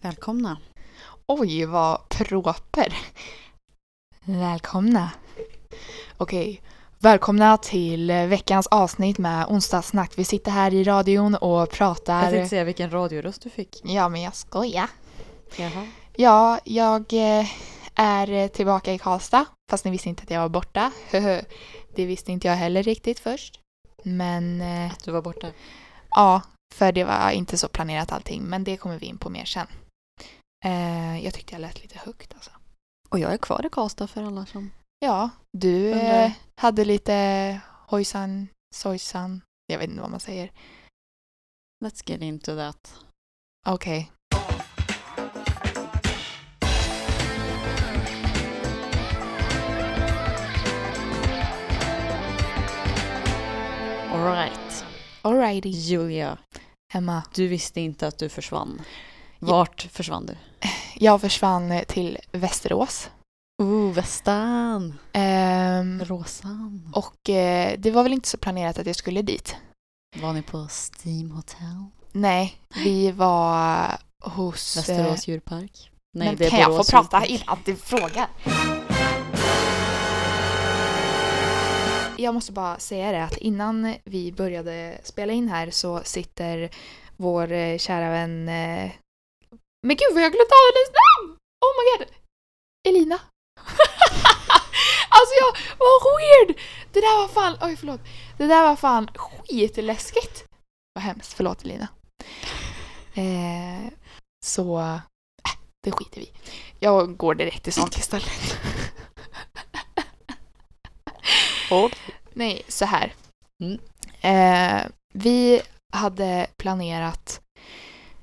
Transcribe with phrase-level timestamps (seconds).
[0.00, 0.56] Välkomna.
[1.26, 2.94] Oj, vad proper.
[4.24, 5.10] Välkomna.
[6.16, 6.62] Okej,
[6.98, 10.12] välkomna till veckans avsnitt med onsdagssnack.
[10.16, 12.30] Vi sitter här i radion och Jag pratar...
[12.30, 13.80] tänkte säga vilken radioröst du fick.
[13.84, 14.88] Ja, men jag skojar.
[15.56, 15.86] Jaha.
[16.16, 17.46] Ja, jag eh,
[17.94, 20.92] är tillbaka i Karlstad, fast ni visste inte att jag var borta.
[21.94, 23.60] Det visste inte jag heller riktigt först.
[24.02, 25.46] Men eh, Du var borta.
[26.10, 26.42] ja,
[26.74, 29.66] för det var inte så planerat allting, men det kommer vi in på mer sen.
[30.64, 32.50] Eh, jag tyckte jag lät lite högt alltså.
[33.08, 34.70] Och jag är kvar i Karlstad för alla som...
[34.98, 40.52] Ja, du eh, hade lite hojsan, sojsan, jag vet inte vad man säger.
[41.84, 42.94] Let's get into that.
[43.66, 44.10] Okej.
[54.12, 54.84] Alright.
[55.22, 55.68] Alrighty.
[55.68, 56.38] Julia,
[56.94, 58.82] Emma, du visste inte att du försvann.
[59.42, 60.34] Vart försvann du?
[60.94, 63.10] jag försvann eh, till Västerås.
[63.62, 64.98] Oh, Västan.
[65.12, 66.92] Ehm, Rosan.
[66.94, 69.56] och eh, det var väl inte så planerat att jag skulle dit.
[70.16, 71.84] Var ni på Steam Hotel?
[72.12, 73.88] Nej, vi var
[74.24, 74.76] hos...
[74.76, 75.90] eh, Västerås djurpark?
[76.18, 78.26] Nej, men det är kan jag få Borås prata innan du frågar?
[82.16, 86.70] Jag måste bara säga det att innan vi började spela in här så sitter
[87.16, 88.48] vår eh, kära vän...
[89.86, 91.26] Men gud vad jag glömde av hennes namn!
[91.66, 92.08] Oh my god!
[92.88, 93.14] Elina.
[95.16, 96.50] alltså jag, vad weird!
[96.92, 98.00] Det där var fan, oj förlåt.
[98.38, 100.44] Det där var fan skitläskigt.
[100.94, 101.88] Vad hemskt, förlåt Elina.
[103.14, 103.92] Eh,
[104.46, 105.00] så, äh,
[105.82, 106.32] det skiter vi.
[106.78, 108.58] Jag går direkt till sånt istället.
[112.40, 113.14] Nej, så här.
[113.62, 113.78] Mm.
[114.20, 115.60] Eh, vi
[115.92, 117.40] hade planerat,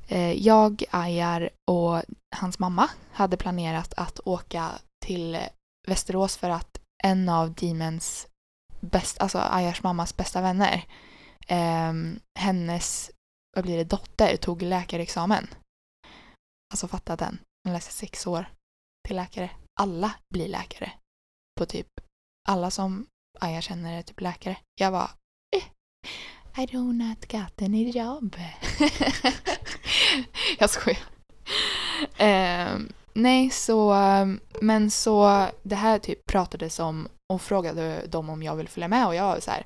[0.08, 2.02] Eh, jag, Ajar och
[2.36, 4.72] hans mamma hade planerat att åka
[5.06, 5.40] till
[5.88, 8.28] Västerås för att en av Demons
[8.82, 10.86] bäst, alltså Ayars mammas bästa vänner,
[11.48, 11.94] eh,
[12.40, 13.12] hennes,
[13.56, 15.48] vad blir det, dotter tog läkarexamen.
[16.72, 17.40] Alltså fatta den.
[17.64, 18.46] Hon läser sex år
[19.08, 19.50] till läkare.
[19.80, 20.92] Alla blir läkare.
[21.60, 21.88] På typ,
[22.50, 23.08] alla som
[23.40, 24.58] Aja känner är typ läkare.
[24.76, 25.12] Jag var
[25.56, 25.64] eh,
[26.60, 28.36] i do not got any job.
[30.60, 31.00] jag skojar.
[32.18, 38.44] Ehm, nej, så, ehm, men så det här typ pratades om och frågade dem om
[38.44, 39.66] jag vill följa med och jag var så här,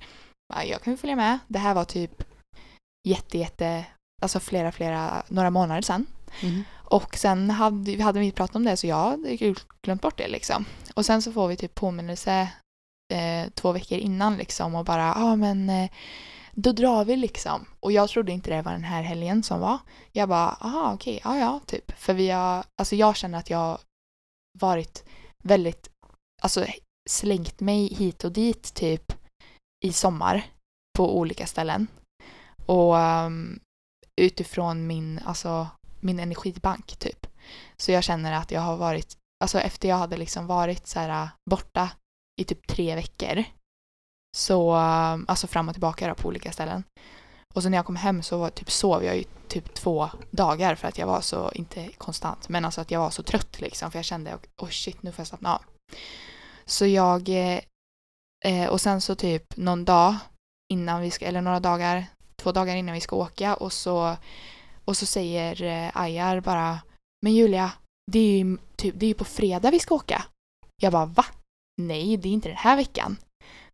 [0.54, 1.40] "Ja, jag kan följa med.
[1.48, 2.24] Det här var typ
[3.08, 3.86] jätte, jätte,
[4.22, 6.06] alltså flera, flera, några månader sedan.
[6.44, 6.64] Mhm.
[6.74, 10.66] Och sen hade, hade vi pratat om det så jag hade glömt bort det liksom.
[10.94, 12.50] Och sen så får vi typ påminnelse
[13.14, 15.90] eh, två veckor innan liksom och bara, ja ah, men eh,
[16.52, 17.66] då drar vi liksom.
[17.80, 19.78] Och jag trodde inte det var den här helgen som var.
[20.12, 21.92] Jag bara, aha okej, ja ja typ.
[21.92, 23.80] För vi har, alltså jag känner att jag har
[24.60, 25.04] varit
[25.44, 25.90] väldigt,
[26.42, 26.66] alltså
[27.10, 29.14] slängt mig hit och dit typ
[29.86, 30.46] i sommar
[30.98, 31.88] på olika ställen.
[32.66, 33.60] Och um,
[34.22, 35.68] utifrån min, alltså
[36.00, 37.28] min energibank typ.
[37.78, 41.30] Så jag känner att jag har varit, alltså efter jag hade liksom varit så här
[41.50, 41.90] borta
[42.42, 43.44] i typ tre veckor.
[44.38, 46.84] Så, um, alltså fram och tillbaka då, på olika ställen.
[47.54, 50.76] Och så när jag kom hem så var, typ sov jag i typ två dagar
[50.76, 53.92] för att jag var så, inte konstant, men alltså att jag var så trött liksom
[53.92, 55.62] för jag kände, oh shit nu får jag slappna av.
[56.66, 57.60] Så jag, eh,
[58.46, 60.16] eh, och sen så typ någon dag
[60.74, 62.06] innan vi ska, eller några dagar,
[62.36, 64.18] två dagar innan vi ska åka och så,
[64.86, 66.80] och så säger eh, Ajar bara,
[67.22, 67.72] men Julia,
[68.12, 70.26] det är ju typ, det är ju på fredag vi ska åka.
[70.82, 71.26] Jag bara, va?
[71.82, 73.18] Nej, det är inte den här veckan.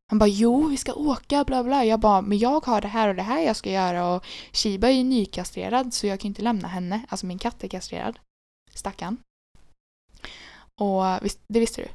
[0.09, 1.85] Han bara, jo, vi ska åka, bla bla.
[1.85, 4.88] Jag bara, men jag har det här och det här jag ska göra och Shiba
[4.88, 7.06] är ju nykastrerad så jag kan inte lämna henne.
[7.09, 8.19] Alltså min katt är kastrerad.
[8.73, 9.18] Stackarn.
[10.81, 11.88] Och visst, det visste du?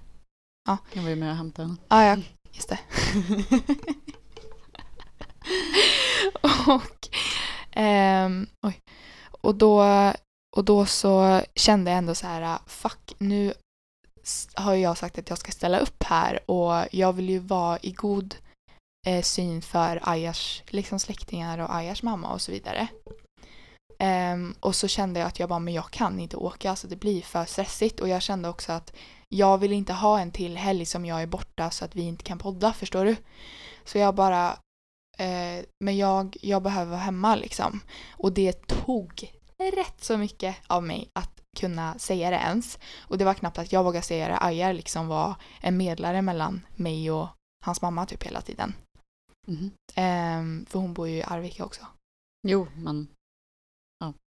[0.92, 1.78] Jag var ju med och hämtade den.
[1.88, 2.16] Ja, ja,
[2.52, 2.78] just det.
[6.68, 7.08] och,
[7.70, 8.78] ehm, oj.
[9.30, 9.84] och, då,
[10.56, 13.54] och då så kände jag ändå så här, fuck, nu
[14.54, 17.92] har jag sagt att jag ska ställa upp här och jag vill ju vara i
[17.92, 18.34] god
[19.06, 22.88] eh, syn för Ayars liksom släktingar och Ayars mamma och så vidare.
[24.34, 26.96] Um, och så kände jag att jag bara, men jag kan inte åka, alltså det
[26.96, 28.92] blir för stressigt och jag kände också att
[29.28, 32.24] jag vill inte ha en till helg som jag är borta så att vi inte
[32.24, 33.16] kan podda, förstår du?
[33.84, 34.48] Så jag bara,
[35.18, 37.80] eh, men jag, jag behöver vara hemma liksom.
[38.10, 42.78] Och det tog rätt så mycket av mig att kunna säga det ens.
[43.00, 44.38] Och det var knappt att jag vågade säga det.
[44.40, 47.28] Ajar liksom var en medlare mellan mig och
[47.64, 48.74] hans mamma typ hela tiden.
[49.46, 49.70] Mhm.
[49.94, 51.86] Ehm, för hon bor ju i Arvika också.
[52.48, 53.08] Jo, men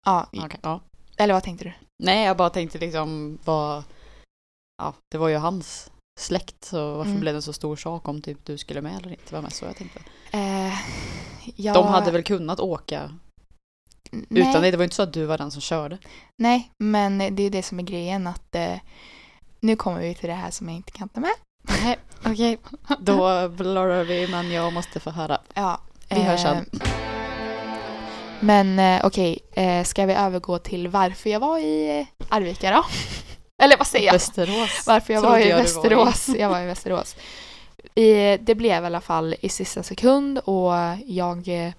[0.06, 0.60] Ja, okej.
[0.62, 0.80] Ja.
[1.16, 1.72] eller vad tänkte du?
[2.04, 3.84] Nej, jag bara tänkte liksom vad...
[4.82, 5.90] Ja, det var ju hans
[6.20, 7.20] släkt så varför Mm.
[7.20, 9.22] blev det en så stor sak om typ du skulle med eller inte?
[9.28, 10.00] Det var mest så jag tänkte.
[10.32, 10.74] Eh,
[11.56, 13.18] ja, De hade väl kunnat åka
[14.10, 14.70] nej, utan dig?
[14.70, 15.98] Det var ju inte så att du var den som körde.
[16.36, 18.76] Nej, men det är det som är grejen att eh,
[19.60, 21.34] nu kommer vi till det här som jag inte kan ta med.
[21.84, 22.58] Nej, okej.
[23.00, 25.38] Då blurrar vi men jag måste få höra.
[25.54, 25.80] Ja.
[26.08, 26.66] Vi hörs sen.
[28.40, 32.84] Men eh, okej, eh, ska vi övergå till varför jag var i eh, Arvika då?
[33.62, 34.12] Eller vad säger jag?
[34.12, 34.84] Västerås.
[34.86, 36.04] Varför jag trodde var i jag du var i.
[36.04, 36.28] Västerås.
[36.28, 37.16] Jag var i Västerås.
[37.94, 40.72] I, det blev i alla fall i sista sekund och
[41.06, 41.72] jag eh,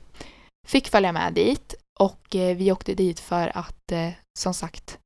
[0.68, 1.76] fick följa med dit.
[2.02, 4.10] Och eh, vi åkte dit för att, eh,
[4.40, 4.98] som sagt,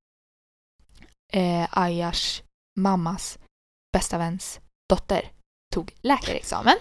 [1.33, 2.43] eh, Ayas
[2.79, 3.39] mammas
[3.93, 4.59] bästa väns
[4.89, 5.31] dotter
[5.73, 6.75] tog läkarexamen.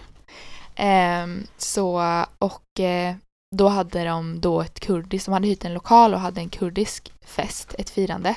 [0.75, 2.01] Ehm, så,
[2.39, 3.15] och eh,
[3.55, 7.13] då hade de då ett kurdiskt, de hade hyrt en lokal och hade en kurdisk
[7.25, 8.35] fest, ett firande.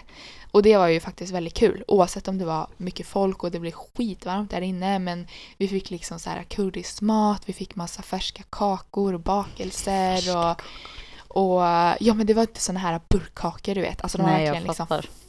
[0.50, 3.60] Och det var ju faktiskt väldigt kul oavsett om det var mycket folk och det
[3.60, 5.26] blev skitvarmt där inne men
[5.56, 10.62] vi fick liksom så här kurdisk mat, vi fick massa färska kakor och bakelser och,
[11.38, 11.60] och
[12.00, 14.64] ja men det var inte såna här burkkakor du vet, alltså de var Nej, verkligen
[14.66, 14.86] liksom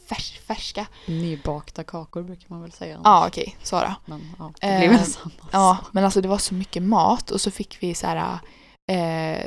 [0.08, 0.86] färs, färska.
[1.06, 3.00] Nybakta kakor brukar man väl säga.
[3.04, 3.94] Ja okej, så då.
[4.06, 5.30] Men ja, det Eh, blir väl samma.
[5.52, 8.38] Ja, men alltså det var så mycket mat och så fick vi så här
[8.92, 9.46] eh,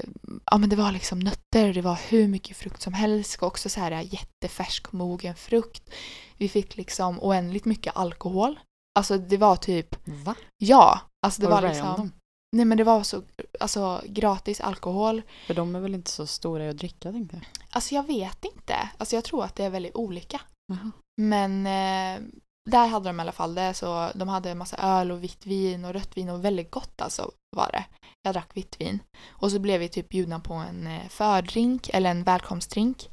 [0.51, 3.47] ja men det var liksom nötter och det var hur mycket frukt som helst och
[3.47, 5.89] också så här jättefärsk mogen frukt.
[6.37, 8.59] Vi fick liksom oändligt mycket alkohol.
[8.99, 10.35] Alltså det var typ, Va?
[10.57, 12.11] ja, alltså det Var var det liksom, random?
[12.53, 13.23] Nej men det var så,
[13.59, 15.21] alltså gratis alkohol.
[15.47, 17.45] För de är väl inte så stora i att dricka tänkte jag.
[17.69, 20.41] Alltså jag vet inte, alltså jag tror att det är väldigt olika.
[20.67, 20.91] Jaha.
[21.21, 22.21] Men eh,
[22.69, 23.73] där hade de i alla fall det.
[23.73, 27.01] Så de hade en massa öl och vitt vin och rött vin och väldigt gott
[27.01, 27.85] alltså var det.
[28.21, 28.99] Jag drack vitt vin.
[29.27, 33.09] Och så blev vi typ bjudna på en eh, fördrink eller en välkomstdrink.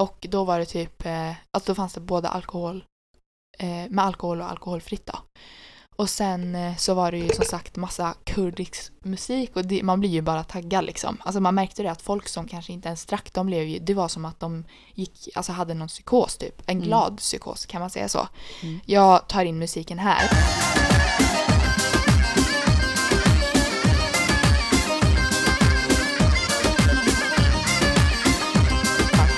[0.00, 2.84] Och då var det typ, eh, alltså då fanns det både alkohol
[3.58, 5.18] eh, med alkohol och alkoholfritt då.
[5.98, 10.00] Och sen eh, så var det ju som sagt massa kurdisk musik och det, man
[10.00, 11.16] blir ju bara taggad liksom.
[11.24, 13.94] Alltså man märkte det att folk som kanske inte ens drack, de blev ju, det
[13.94, 14.64] var som att de
[14.94, 16.62] gick, alltså hade någon psykos typ.
[16.66, 16.88] En Mm.
[16.88, 18.28] glad psykos, kan man säga så?
[18.62, 18.80] Mm.
[18.86, 20.28] Jag tar in musiken här.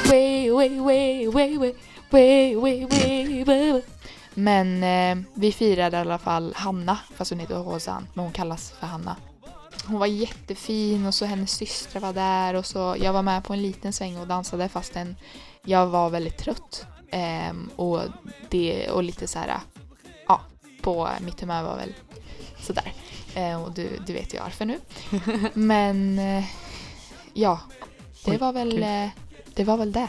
[0.08, 1.74] Way, way, way, way, way,
[2.10, 3.82] way, way, way, way.
[4.34, 8.70] Men eh, vi firade i alla fall Hanna, fast hon heter Hozan, men hon kallas
[8.70, 9.16] för Hanna.
[9.86, 13.52] Hon var jättefin och så hennes systrar var där och så jag var med på
[13.52, 15.16] en liten sväng och dansade fastän
[15.64, 16.86] jag var väldigt trött.
[17.10, 18.00] Ehm, och,
[18.48, 19.60] det, och lite så här,
[20.28, 20.40] ja,
[20.82, 21.94] på mitt humör var väl
[22.60, 22.92] sådär.
[23.34, 24.78] Ehm, och du, du vet ju varför nu.
[25.54, 26.44] Men eh,
[27.32, 27.60] ja,
[28.24, 29.08] det Oj, var väl eh,
[29.54, 29.64] det.
[29.64, 30.08] Var väl det.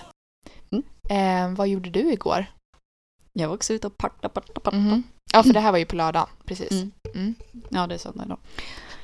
[0.71, 0.83] Mm.
[1.09, 2.45] Ehm, vad gjorde du igår?
[3.33, 4.78] Jag var också ute och parta, parta, parta.
[4.78, 5.04] Mhm.
[5.33, 6.28] Ja, för det här var ju på lördagen.
[6.45, 6.72] Precis.
[6.72, 6.92] Mm.
[7.16, 7.36] Mm.
[7.69, 8.38] Ja, det är söndag idag.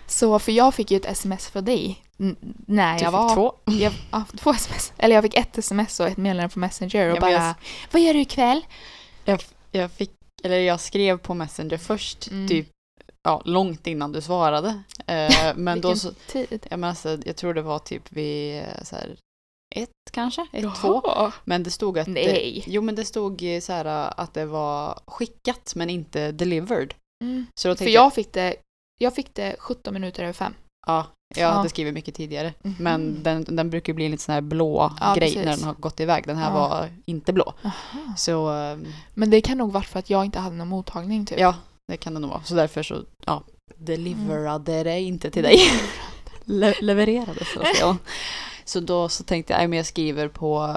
[0.08, 2.36] Så för jag fick ju ett sms från dig n-
[2.68, 3.36] när Du jag fick var...
[3.36, 3.54] två.
[3.66, 4.94] Jag, ja, två sms.
[4.98, 7.54] Eller jag fick ett sms och ett meddelande på Messenger och Ja, bara jag-
[7.92, 8.66] Vad gör du ikväll?
[9.26, 10.12] Jag, jag fick,
[10.44, 12.48] eller jag skrev på Messenger först, Mm.
[12.48, 12.68] typ
[13.24, 14.84] ja, långt innan du svarade.
[15.08, 16.66] Eh, men då så, tid?
[16.70, 19.16] jag, menar, alltså, jag tror det var typ vid eh, så här,
[19.76, 21.32] ett kanske, ett, två.
[21.46, 22.64] Men det stod att, Nej.
[22.68, 26.94] jo men det stod eh, så här att det var skickat men inte delivered.
[27.24, 27.46] Mm.
[27.60, 28.56] Så då För jag fick det
[29.00, 30.54] jag fick det 17 minuter över fem.
[30.88, 31.06] Ja,
[31.36, 31.52] jag Ja.
[31.52, 32.54] hade skrivit mycket tidigare.
[32.64, 32.76] Mhm.
[32.80, 35.46] Men den, den brukar bli en lite sån här blå Ja, grej precis.
[35.46, 36.28] när den har gått iväg.
[36.28, 36.60] Den här Ja.
[36.60, 37.54] var inte blå.
[37.64, 37.74] Aha.
[38.18, 41.40] Så ehm, Men det kan nog varit för att jag inte hade någon mottagning typ.
[41.40, 41.56] ja,
[41.92, 42.44] det kan det nog vara.
[42.44, 43.44] Så därför så, ja,
[43.78, 45.60] deliverade det inte till dig.
[46.46, 47.98] Le- levererade så att säga.
[48.68, 50.76] Så då så tänkte jag, jag skriver på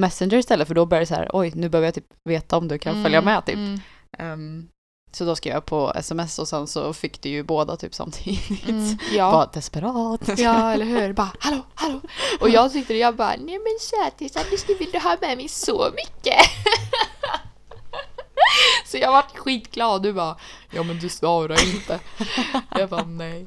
[0.00, 2.68] Messenger istället för då börjar det så här, oj nu behöver jag typ veta om
[2.68, 3.54] du kan följa med typ.
[3.54, 3.80] Mm.
[4.18, 4.68] Ehm,
[5.12, 8.68] så då skrev jag på sms och sen så fick du ju båda typ samtidigt.
[8.68, 8.98] Mm.
[9.12, 9.30] Ja.
[9.30, 10.38] Bara desperat.
[10.38, 11.12] Ja, eller hur?
[11.12, 12.00] Bara hallå, hallå.
[12.40, 15.48] Och jag tyckte jag bara nej men sötis Alice, nu vill du ha med mig
[15.48, 16.40] så mycket.
[18.86, 20.02] Så jag vart skitglad.
[20.02, 20.36] Du bara
[20.70, 22.00] ja men du svarar inte.
[22.70, 23.46] Jag bara nej.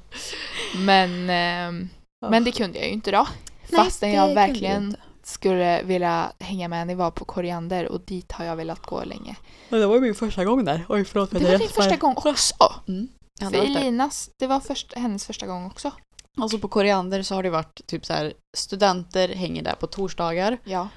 [0.75, 1.89] Men, ehm,
[2.29, 3.27] men det kunde jag ju inte då.
[3.69, 6.87] Nej, Fastän jag verkligen skulle vilja hänga med.
[6.87, 9.35] Det var på Koriander och dit har jag velat gå länge.
[9.69, 10.85] Men det var ju min första gång där.
[10.89, 12.55] Oj förlåt Det var din första gång också.
[12.87, 13.07] Mm.
[13.39, 13.55] För.
[13.55, 15.91] Elinas, det var först, hennes första gång också.
[16.37, 20.57] Alltså på Koriander så har det varit typ så här studenter hänger där på torsdagar,
[20.63, 20.87] Ja.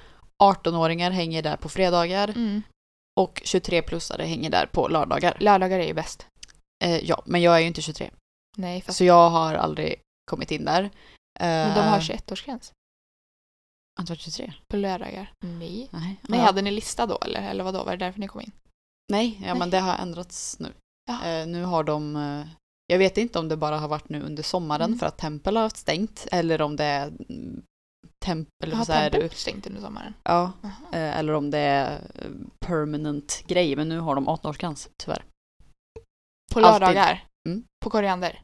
[0.43, 2.61] 18-åringar hänger där på fredagar Mm.
[3.19, 5.37] och 23-plussare hänger där på lördagar.
[5.39, 6.25] Lördagar är ju bäst.
[6.83, 8.09] Eh, ja, men jag är ju inte 23.
[8.57, 9.95] Nej, fast Så jag har aldrig
[10.31, 10.89] kommit in där.
[11.39, 12.71] Men de Eh, har 21-årsgräns.
[13.97, 14.53] Har inte varit 23?
[14.67, 15.31] På lördagar?
[15.39, 15.89] Nej.
[15.91, 16.15] Nej.
[16.21, 16.45] Nej, Ja.
[16.45, 17.41] hade ni lista då eller?
[17.49, 18.51] Eller vadå, var det därför ni kom in?
[19.11, 19.69] Nej, ja, men Nej.
[19.69, 20.73] det har ändrats nu.
[21.23, 22.15] Eh, nu har de...
[22.15, 22.47] Eh,
[22.87, 24.99] jag vet inte om det bara har varit nu under sommaren Mm.
[24.99, 27.61] för att tempel har haft stängt eller om det är mm,
[28.25, 28.73] tempel...
[28.73, 30.13] Har Tempel stängt under sommaren?
[30.23, 30.51] Ja,
[30.93, 33.75] eh, eller om det är eh, permanent grej.
[33.75, 35.23] Men nu har de 18-årsgräns tyvärr.
[36.53, 37.23] På lördagar?
[37.49, 37.63] Mm.
[37.83, 38.41] På koriander?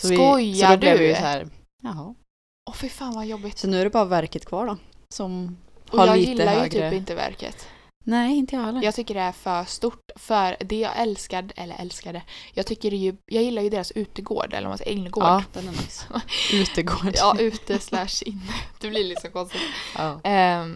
[0.00, 1.06] Så vi, Skojar så då blev du?
[1.06, 1.48] vi så här,
[1.82, 2.14] jaha.
[2.70, 3.58] Åh fy fan vad jobbigt.
[3.58, 4.76] Så nu är det bara verket kvar då.
[5.14, 5.56] Som
[5.90, 6.90] Och har jag lite gillar ju högre...
[6.90, 7.68] typ inte verket.
[8.04, 8.82] Nej, inte jag heller.
[8.82, 10.10] Jag tycker det är för stort.
[10.16, 12.22] För det jag älskade, eller älskade,
[12.54, 15.24] jag tycker ju, jag gillar ju deras utegård, eller om man säger innergård.
[15.24, 16.04] Ja, den är nice.
[16.52, 17.12] Utegård.
[17.14, 18.40] Ja, ute slash inne.
[18.80, 19.60] Det blir liksom konstigt.
[19.96, 20.20] Ja.
[20.30, 20.66] Eh,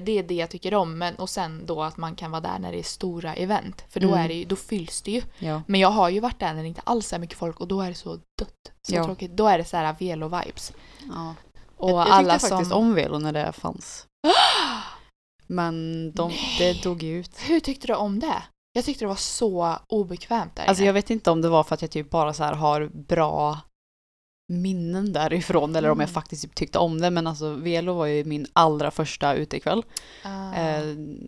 [0.00, 0.98] det är det jag tycker om.
[0.98, 3.84] Men, och sen då att man kan vara där när det är stora event.
[3.88, 4.20] För då, Mm.
[4.20, 5.22] är det ju, då fylls det ju.
[5.38, 5.62] ja.
[5.66, 7.80] Men jag har ju varit där när det inte alls är mycket folk och då
[7.80, 8.72] är det så dött.
[8.88, 9.04] Så Ja.
[9.04, 9.30] tråkigt.
[9.36, 10.72] Då är det så här velo-vibes.
[11.14, 11.34] ja.
[11.76, 12.78] Och jag, jag alla tyckte faktiskt som...
[12.80, 14.06] om Velo när det fanns.
[15.46, 16.56] Men de, Nej.
[16.58, 17.30] det dog ju ut.
[17.48, 18.42] Hur tyckte du om det?
[18.72, 20.86] Jag tyckte det var så obekvämt där Alltså inne.
[20.86, 23.58] jag vet inte om det var för att jag typ bara så har bra
[24.48, 26.14] minnen därifrån eller om jag Mm.
[26.14, 27.10] faktiskt typ tyckte om det.
[27.10, 29.82] Men alltså Velo var ju min allra första utekväll.
[30.22, 30.54] Ah.
[30.54, 30.84] Eh,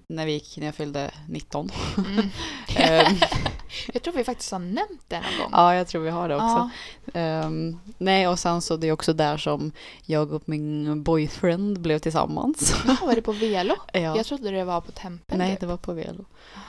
[0.08, 1.70] när vi gick, när jag fyllde 19.
[1.98, 2.28] Mm.
[2.76, 3.14] Ehm,
[3.92, 5.50] jag tror vi faktiskt har nämnt det någon gång.
[5.52, 6.70] ja, jag tror vi har det också.
[7.12, 7.20] Ja.
[7.20, 9.72] Ehm, nej, och sen så det är också där som
[10.06, 12.74] jag och min boyfriend blev tillsammans.
[12.86, 13.74] Ja, var det på Velo?
[13.92, 14.16] ja.
[14.16, 15.38] Jag trodde det var på Tempel.
[15.38, 15.60] Nej, typ.
[15.60, 16.24] det var på Velo.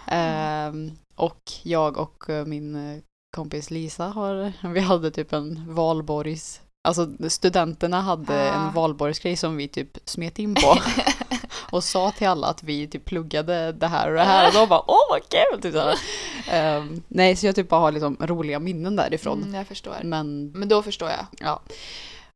[0.08, 3.00] Ehm, och jag och eh, min eh,
[3.38, 8.54] kompis Lisa har, vi hade typ en valborgs, alltså studenterna hade Ah.
[8.68, 10.78] en valborgsgrej som vi typ smet in på
[11.72, 14.70] och sa till alla att vi typ pluggade det här och det här och de
[14.70, 15.62] bara åh vad kul!
[15.62, 15.76] Typ.
[16.52, 19.42] Ehm, nej, så jag typ bara har liksom roliga minnen därifrån.
[19.44, 19.96] Mm, jag förstår.
[20.04, 21.26] Men Men då förstår jag.
[21.40, 21.62] ja,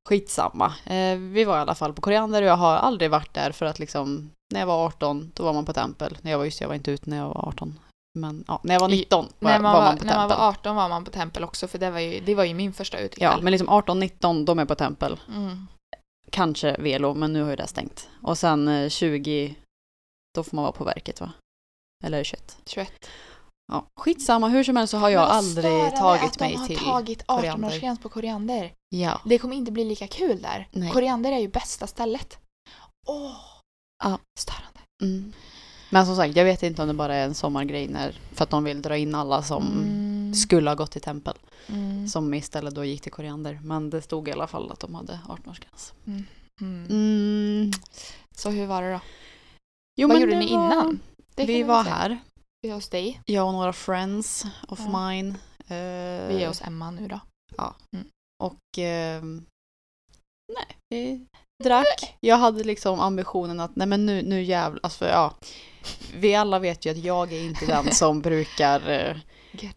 [0.10, 0.74] skitsamma.
[0.86, 3.66] Eh, vi var i alla fall på Koriander och jag har aldrig varit där för
[3.66, 6.18] att liksom när jag var 18 då var man på tempel.
[6.22, 7.80] När jag var just jag var inte ute när jag var 18.
[8.20, 10.30] Men ja, när jag var I- 19 var, när man var man på när man
[10.30, 10.38] tempel.
[10.38, 12.74] var 18 var man på Tempel också för det var ju, det var ju min
[12.74, 13.42] första ja, utekväll.
[13.44, 15.20] men liksom 18-19 de är på tempel.
[15.28, 15.68] Mm.
[16.32, 18.10] Kanske Velo, men nu har ju det stängt.
[18.22, 19.56] Och sen eh, 20
[20.36, 21.32] då får man vara på verket va?
[22.04, 22.58] Eller 21.
[22.66, 23.10] 21.
[23.72, 26.52] Ja, skitsamma, hur som helst så har jag Men vad aldrig störande tagit att mig
[26.52, 27.70] de har till tagit koriander.
[27.70, 28.74] 18-årsgräns på koriander.
[28.90, 29.22] Ja.
[29.26, 30.68] Det kommer inte bli lika kul där.
[30.72, 30.92] Nej.
[30.92, 32.38] Koriander är ju bästa stället.
[33.08, 33.36] Åh!
[34.04, 34.20] Ja.
[34.40, 34.80] Störande.
[35.04, 35.34] Mm.
[35.92, 38.50] Men som sagt, jag vet inte om det bara är en sommargrej när, för att
[38.50, 40.34] de vill dra in alla som Mm.
[40.34, 41.34] skulle ha gått till tempel.
[41.68, 42.08] Mm.
[42.08, 43.60] Som istället då gick till koriander.
[43.64, 45.94] Men det stod i alla fall att de hade 18-årsgräns.
[46.08, 46.26] Mm.
[46.90, 47.72] Mm.
[48.36, 49.00] Så hur var det då?
[50.02, 51.00] Jo, Vad men gjorde ni var- innan?
[51.36, 51.96] Det Vi var säga.
[51.96, 52.18] här.
[52.62, 53.22] Vi är hos dig.
[53.26, 55.10] Jag och några friends of Ja.
[55.10, 55.30] mine.
[55.68, 57.20] Eh, Vi är hos Emma nu då.
[58.44, 59.46] Och ehm,
[60.54, 61.26] nej, vi
[61.64, 62.18] drack.
[62.20, 65.34] Jag hade liksom ambitionen att nej men nu, nu jävlar, alltså ja.
[66.16, 69.16] Vi alla vet ju att jag är inte den som brukar eh,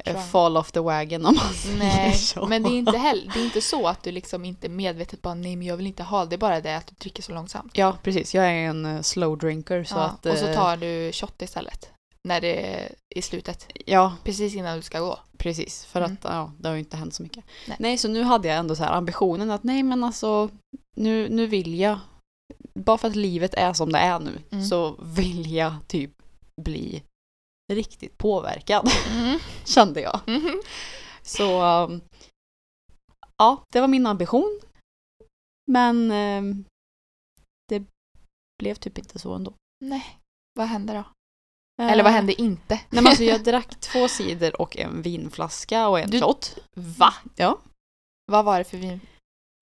[0.05, 2.47] eh, fall off the wagon om man säger Nej, så.
[2.47, 5.35] men det är inte heller, det är inte så att du liksom inte medvetet bara
[5.35, 6.31] nej men jag vill inte ha det.
[6.31, 7.73] Det är bara det att du dricker så långsamt.
[7.75, 8.35] Ja, precis.
[8.35, 10.27] Jag är en eh, slow drinker så ja, att...
[10.27, 11.91] och så tar du shot istället.
[12.29, 13.67] När det är i slutet.
[13.87, 15.19] Ja, Precis innan du ska gå.
[15.39, 15.85] precis.
[15.85, 16.13] För Mm.
[16.13, 17.45] att ja, det har ju inte hänt så mycket.
[17.67, 17.77] Nej.
[17.81, 17.99] Nej.
[17.99, 20.51] så nu hade jag ändå så här ambitionen att nej men alltså
[20.97, 21.99] nu, nu vill jag,
[22.79, 24.65] bara för att livet är som det är nu, Mm.
[24.65, 26.11] så vill jag typ
[26.63, 27.03] bli
[27.73, 29.39] riktigt påverkad, Mm.
[29.65, 30.21] kände jag.
[30.27, 30.63] Mhm.
[31.23, 32.01] Så um,
[33.37, 34.61] ja, det var min ambition.
[35.67, 36.65] Men um,
[37.69, 37.83] det
[38.59, 39.55] blev typ inte så ändå.
[39.85, 40.19] Nej,
[40.59, 41.05] vad hände då?
[41.85, 42.75] Eller vad Eh, hände inte?
[42.75, 46.59] Nej men alltså jag drack två cider och en vinflaska och en Du- shot.
[46.77, 47.15] Va?
[47.37, 47.59] Ja.
[48.27, 49.01] Vad var det för vin?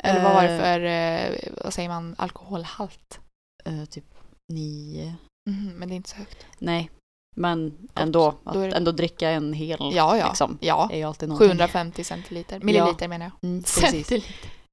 [0.03, 3.21] Eller vad var det Eh, för, eh, vad säger man, alkoholhalt?
[3.65, 4.05] eh, typ
[4.53, 5.15] nio.
[5.51, 6.47] Mhm, men det är inte så högt.
[6.59, 6.91] Nej.
[7.37, 10.29] Men ändå, att det- ändå dricka en hel Ja, ja.
[10.29, 11.49] liksom, Ja, är ju alltid någonting.
[11.51, 12.61] 750 centiliter.
[12.61, 13.49] Milliliter menar jag.
[13.51, 13.63] Mm.
[13.67, 14.23] Centiliter.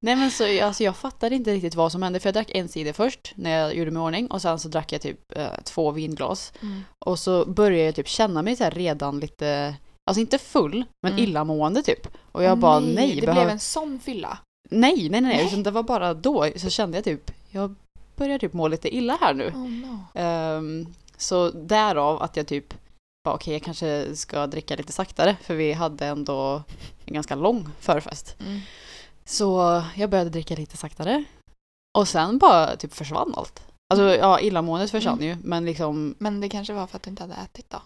[0.01, 2.67] Nej men så alltså, jag fattade inte riktigt vad som hände för jag drack en
[2.69, 5.47] cider först när jag gjorde mig i ordning och sen så drack jag typ eh,
[5.63, 6.53] två vinglas.
[6.61, 6.81] Mm.
[7.05, 9.75] Och så började jag typ känna mig så här redan lite,
[10.09, 11.23] alltså inte full men Mm.
[11.23, 12.07] illamående typ.
[12.31, 14.37] Och jag bara nej, det behöv- blev en sån fylla.
[14.69, 17.75] Nej, nej, nej, nej, utan det var bara då så kände jag typ, jag
[18.15, 19.47] börjar typ må lite illa här nu.
[19.47, 20.05] Oh no.
[20.13, 22.73] Ehm, så därav att jag typ
[23.23, 26.63] bara okej, jag kanske ska dricka lite saktare för vi hade ändå
[27.05, 28.35] en ganska lång förfest.
[28.39, 28.59] Mm.
[29.25, 31.23] Så jag började dricka lite saktare.
[31.97, 33.63] Och sen bara typ försvann allt.
[33.93, 35.27] Alltså ja, illamåendet försvann Mm.
[35.27, 37.81] ju men liksom Men det kanske var för att du inte hade ätit då?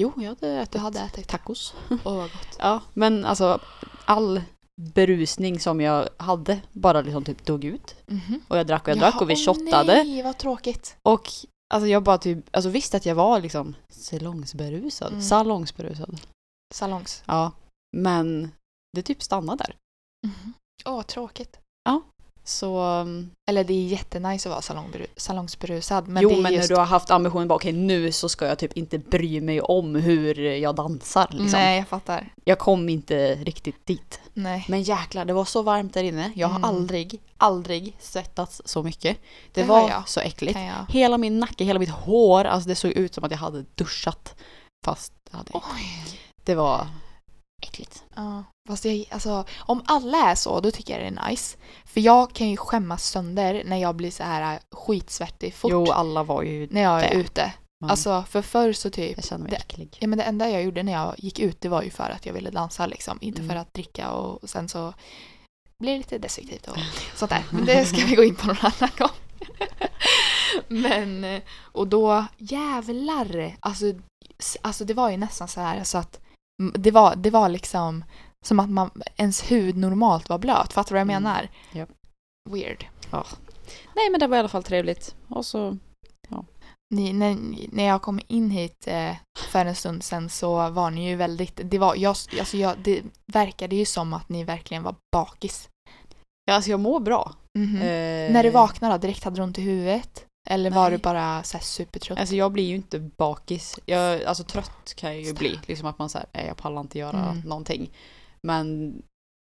[0.00, 1.74] Jo, jag hade ätit Du hade ätit tacos.
[1.90, 2.56] Åh vad gott.
[2.58, 3.60] Ja, men alltså
[4.04, 4.40] all
[4.80, 7.96] berusning som jag hade bara liksom typ dog ut.
[8.06, 8.40] Mhm.
[8.48, 9.94] Och jag drack och jag drack och vi shottade.
[10.04, 10.96] nej vad tråkigt.
[11.02, 11.30] Och
[11.74, 15.12] alltså jag bara typ, alltså visste att jag var liksom salongsberusad.
[15.12, 15.22] Mm.
[15.22, 16.20] Salongsberusad.
[16.74, 17.22] Salongs.
[17.26, 17.52] Ja.
[17.96, 18.50] Men
[18.96, 19.76] det typ stannade där.
[20.26, 20.52] Mhm.
[20.84, 21.58] Åh tråkigt.
[22.48, 22.80] Så
[23.48, 26.08] Eller det är jättenice att vara salongberu- salongsberusad.
[26.08, 26.70] Men jo men just...
[26.70, 29.60] när du har haft ambitionen bara okej nu så ska jag typ inte bry mig
[29.60, 31.60] om hur jag dansar liksom.
[31.60, 32.32] Nej jag fattar.
[32.44, 34.20] Jag kom inte riktigt dit.
[34.34, 34.64] Nej.
[34.68, 36.32] Men jäklar, det var så varmt där inne.
[36.34, 36.68] Jag har Mm.
[36.68, 39.16] aldrig, aldrig svettats så mycket.
[39.52, 40.08] Det, Det var jag.
[40.08, 40.58] så äckligt.
[40.58, 40.86] Jag...
[40.94, 44.34] Hela min nacke, hela mitt hår, alltså det såg ut som att jag hade duschat.
[44.84, 46.18] Fast ja, det, Oj.
[46.44, 46.86] det var
[47.62, 48.04] äckligt.
[48.14, 48.44] Ja.
[48.68, 51.56] Fast jag, alltså, om alla är så, då tycker jag det är nice.
[51.84, 55.70] För jag kan ju skämmas sönder när jag blir så här äh, skitsvettig fort.
[55.70, 57.14] Jo, alla var ju när jag är det.
[57.14, 57.52] ute.
[57.80, 59.96] man, Alltså för förr så typ Jag känner mig det- äcklig.
[60.00, 62.26] Ja men det enda jag gjorde när jag gick ut det var ju för att
[62.26, 63.18] jag ville dansa liksom.
[63.20, 63.48] Inte Mm.
[63.50, 64.92] för att dricka och sen så
[65.82, 66.76] blir det lite destruktivt och
[67.14, 67.44] sånt där.
[67.50, 69.10] Men det ska vi gå in på någon annan gång.
[70.68, 73.56] men eh, och då jävlar.
[73.60, 73.84] Alltså,
[74.62, 76.20] alltså det var ju nästan så här så att
[76.74, 78.04] det var, det var liksom
[78.46, 80.72] som att man, ens hud normalt var blöt.
[80.72, 81.22] Fattar du vad jag Mm.
[81.22, 81.48] menar?
[81.72, 81.88] Japp.
[82.50, 82.86] Weird.
[83.96, 85.14] Nej men det var i alla fall trevligt.
[85.28, 85.76] Och så,
[86.94, 87.36] Ni, när,
[87.72, 89.16] när jag kom in hit eh,
[89.48, 93.02] för en stund sedan så var ni ju väldigt, det var, jag, alltså jag, det
[93.32, 95.68] verkade ju som att ni verkligen var bakis.
[96.44, 97.32] ja alltså jag mår bra.
[97.58, 97.76] Mhm.
[97.76, 100.26] Eh, När du vaknade direkt hade du ont i huvudet?
[100.46, 100.98] Eller var Nej.
[100.98, 102.18] du bara så här supertrött?
[102.18, 103.78] Alltså jag blir ju inte bakis.
[103.86, 105.58] Jag, alltså trött kan jag ju bli.
[105.66, 107.40] Liksom att man säger, nej jag pallar inte göra Mm.
[107.40, 107.90] någonting.
[108.42, 108.92] Men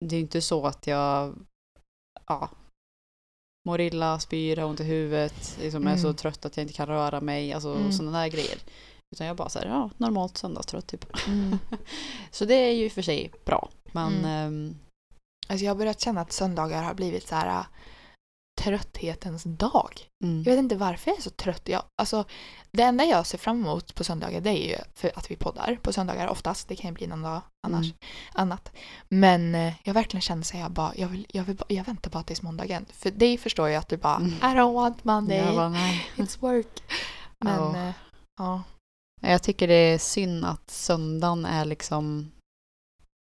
[0.05, 1.35] det är ju inte så att jag
[2.27, 2.49] ja,
[3.67, 6.15] mår illa, spyr, har ont i huvudet, liksom är så Mm.
[6.15, 7.91] trött att jag inte kan röra mig, alltså Mm.
[7.91, 8.57] sådana där grejer.
[9.15, 11.05] Utan jag bara säger ja, normalt söndagstrött typ.
[11.27, 11.57] Mm.
[12.31, 13.69] så det är ju för sig bra.
[13.91, 14.25] Men Mm.
[14.25, 14.75] ehm,
[15.47, 17.65] Alltså jag har börjat känna att söndagar har blivit så här
[18.63, 19.91] trötthetens dag.
[20.23, 20.43] mm.
[20.43, 21.69] Jag vet inte varför jag är så trött.
[21.69, 22.25] Jag, alltså,
[22.71, 25.77] det enda jag ser fram emot på söndagar det är ju för att vi poddar
[25.81, 26.67] på söndagar oftast.
[26.67, 27.85] Det kan ju bli någon dag annars.
[27.85, 27.95] Mm.
[28.33, 28.71] annat.
[29.09, 32.23] Men eh, jag verkligen känner så jag bara, jag, vill, jag, vill, jag väntar bara
[32.23, 32.85] tills måndagen.
[32.93, 34.29] För dig förstår jag att du bara, Mm.
[34.33, 35.69] I don't want Monday, bara,
[36.15, 36.83] it's work.
[37.45, 37.87] Men Ja.
[37.87, 37.93] eh,
[38.37, 38.63] ja.
[39.21, 42.31] jag tycker det är synd att söndagen är liksom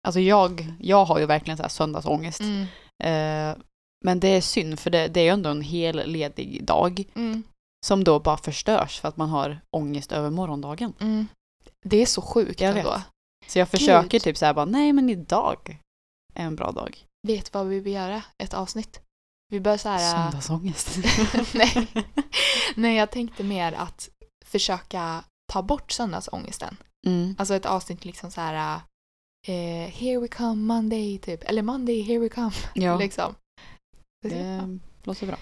[0.08, 2.40] Alltså jag, jag har ju verkligen så här söndagsångest.
[2.40, 2.62] Mm.
[3.04, 3.58] Eh,
[4.06, 7.44] men det är synd för det, det är ju ändå en hel ledig dag Mm.
[7.86, 10.94] som då bara förstörs för att man har ångest över morgondagen.
[11.00, 11.28] Mm.
[11.86, 12.92] Det är så sjukt Jag ändå.
[12.92, 13.02] vet.
[13.48, 14.22] Så jag försöker Gud.
[14.22, 15.82] typ så här bara, nej men idag
[16.34, 17.06] är en bra dag.
[17.28, 18.22] Vet du vad vi vill göra?
[18.44, 19.00] Ett avsnitt.
[19.52, 20.14] Vi bör så här...
[20.16, 20.98] Söndagsångest.
[21.54, 21.88] Nej.
[22.76, 24.10] Nej, jag tänkte mer att
[24.46, 26.78] försöka ta bort söndagsångesten.
[27.08, 27.36] Mm.
[27.40, 28.82] Alltså ett avsnitt liksom så här...
[29.48, 31.44] Eh, here we come Monday, typ.
[31.44, 32.52] Eller Monday, here we come.
[32.74, 33.36] Ja, Liksom.
[34.22, 35.38] Det, det låter bra.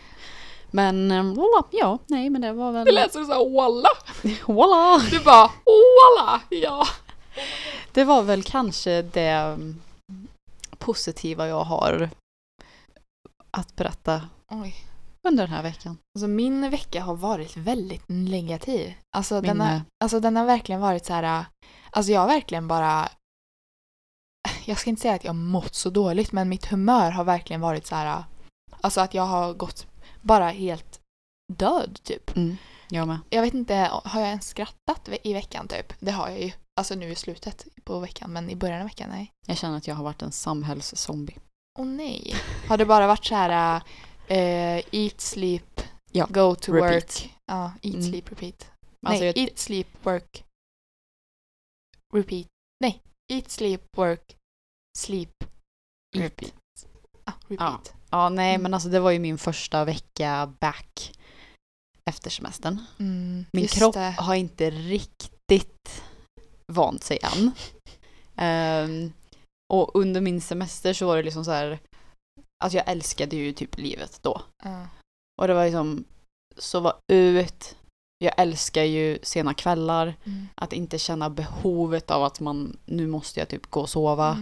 [0.72, 2.86] Men eh, voila, ja, nej men det var väl...
[2.86, 3.90] det lät som såhär walla.
[4.48, 5.10] Voila!
[5.12, 6.88] Du bara walla, ja.
[7.92, 9.82] Det var väl kanske det mm,
[10.78, 12.10] positiva jag har
[13.52, 14.76] att berätta Oj.
[15.28, 15.98] under den här veckan.
[16.16, 18.94] Alltså min vecka har varit väldigt negativ.
[19.18, 21.46] Alltså, Min den har, alltså den har verkligen varit så här.
[21.90, 23.10] Alltså jag har verkligen bara...
[24.66, 27.62] Jag ska inte säga att jag har mått så dåligt men mitt humör har verkligen
[27.62, 28.24] varit så här.
[28.86, 29.88] Alltså att jag har gått
[30.22, 31.00] bara helt
[31.54, 32.36] död typ.
[32.36, 32.58] Mm.
[32.90, 33.20] Jag med.
[33.30, 33.74] Jag vet inte,
[34.06, 35.94] har jag ens skrattat i veckan typ?
[36.00, 36.52] Det har jag ju.
[36.80, 39.32] Alltså nu i slutet på veckan men i början av veckan nej.
[39.48, 41.38] Jag känner att jag har varit en samhällszombie.
[41.80, 42.36] Åh nej.
[42.68, 43.82] Har det bara varit så här
[44.28, 46.94] eh, eat, sleep, Ja, go to repeat.
[46.94, 47.34] work.
[47.46, 48.04] Ja, eat, Mm.
[48.10, 48.72] sleep, repeat.
[49.06, 50.44] Alltså Nej, jag, eat, sleep, work,
[52.14, 52.48] repeat.
[52.80, 54.38] Nej, eat, sleep, work,
[54.98, 56.24] sleep, eat.
[56.24, 56.54] Repeat.
[57.48, 57.94] Repeat.
[58.10, 58.62] ja, nej Mm.
[58.64, 61.12] men alltså det var ju min första vecka back
[62.10, 62.80] efter semestern.
[63.00, 64.16] Mm, Min kropp det.
[64.18, 66.04] har inte riktigt
[66.74, 67.52] vant sig än.
[68.38, 69.14] Ehm,
[69.74, 71.80] och under min semester så var det liksom så här,
[72.64, 74.42] alltså jag älskade ju typ livet då.
[74.64, 74.88] Ja.
[75.42, 76.04] Och det var liksom,
[76.58, 77.76] sova ut,
[78.18, 80.48] jag älskar ju sena kvällar, Mm.
[80.56, 84.38] att inte känna behovet av att man, nu måste jag typ gå och sova.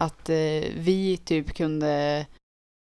[0.00, 2.26] Att eh, vi typ kunde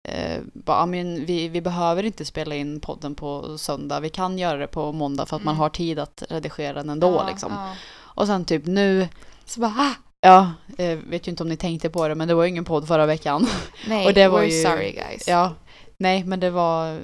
[0.10, 4.38] eh, bara, "Ja, men vi, vi behöver inte spela in podden på söndag, vi kan
[4.38, 5.60] göra det på måndag för att man Mm.
[5.60, 7.52] har tid att redigera den ändå Ja, liksom.
[7.56, 7.76] ja.
[8.16, 9.08] Och sen typ nu,
[9.46, 12.34] så bara, ah, ja, eh, vet ju inte om ni tänkte på det men det
[12.34, 13.48] var ju ingen podd förra veckan.
[13.88, 15.28] Nej, Och det var we're ju- sorry guys.
[15.28, 15.54] ja,
[15.98, 17.00] nej men det var,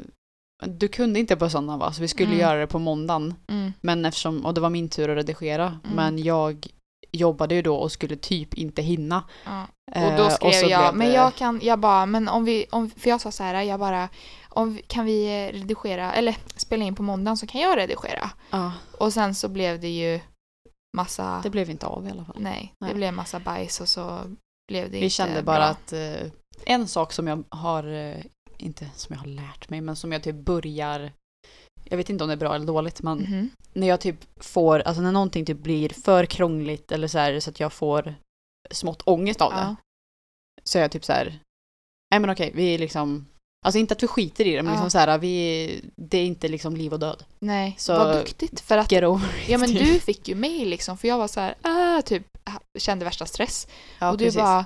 [0.66, 1.94] du kunde inte på söndagen va?
[1.94, 2.40] Så vi skulle Mm.
[2.40, 3.34] göra det på måndagen.
[3.48, 3.74] Mm.
[3.82, 5.96] Men eftersom, och det var min tur att redigera, Mm.
[5.96, 6.68] men jag
[7.12, 9.24] jobbade ju då och skulle typ inte hinna.
[9.46, 9.68] Ja.
[9.92, 12.66] Eh, Och då skrev så jag, men det- jag kan, jag bara, men om vi,
[12.72, 14.10] om, för jag sa så här, jag bara,
[14.50, 18.30] om, vi- kan vi eh, redigera, eller spela in på måndagen så kan jag redigera.
[18.50, 20.20] Ja, Och sen så blev det ju
[20.98, 22.36] massa, det blev inte av i alla fall.
[22.40, 22.96] nej, det Nej.
[22.96, 24.20] blev massa bajs och så
[24.68, 25.66] blev det Vi inte kände bara bra.
[25.66, 26.32] att eh,
[26.66, 28.18] en sak som jag har, eh,
[28.58, 31.12] inte som jag har lärt mig, men som jag typ börjar,
[31.90, 33.50] jag vet inte om det är bra eller dåligt, men Mhm.
[33.74, 37.50] när jag typ får, alltså när någonting typ blir för krångligt eller så här så
[37.50, 38.16] att jag får
[38.72, 39.58] smått ångest av det.
[39.60, 39.76] Ja.
[40.64, 41.40] Så är jag typ så här,
[42.12, 43.26] nej men okej, vi är liksom,
[43.66, 44.80] alltså inte att vi skiter i det, men Ja.
[44.80, 47.24] liksom så här, vi, det är inte liksom liv och död.
[47.40, 48.60] Nej, Så- vad duktigt.
[48.60, 49.80] För att, ja men typ.
[49.80, 51.56] du fick ju mig liksom, för jag var så här,
[51.98, 52.24] äh, typ,
[52.80, 53.68] kände värsta stress.
[54.00, 54.38] ja, och du precis.
[54.42, 54.66] bara,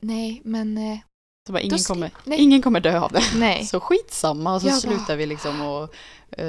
[0.00, 0.98] nej men, eh,
[1.46, 2.40] så bara, ingen, kommer, nej.
[2.40, 3.22] ingen kommer dö av det.
[3.36, 3.64] nej.
[3.64, 5.94] Så skitsamma och så Jag bara- slutar vi liksom och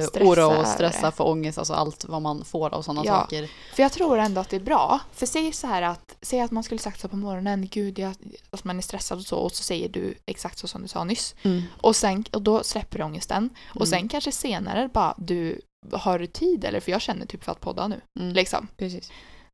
[0.09, 3.13] Stressa oroa och stressa för ångest, alltså allt vad man får av sådana Ja.
[3.19, 3.49] saker.
[3.75, 4.99] För jag tror ändå att det är bra.
[5.13, 8.13] För säg så här att, säg att man skulle sagt så på morgonen, gud, jag,
[8.51, 11.03] att man är stressad och så, och så säger du exakt så som du sa
[11.03, 11.35] nyss.
[11.81, 13.49] Och, sen, och då släpper du ångesten.
[13.69, 13.85] Och Mm.
[13.87, 16.79] sen kanske senare bara, du, har du tid eller?
[16.79, 18.01] För jag känner typ för att podda nu.
[18.19, 18.33] Mm.
[18.33, 18.67] Liksom.
[18.77, 19.11] Precis.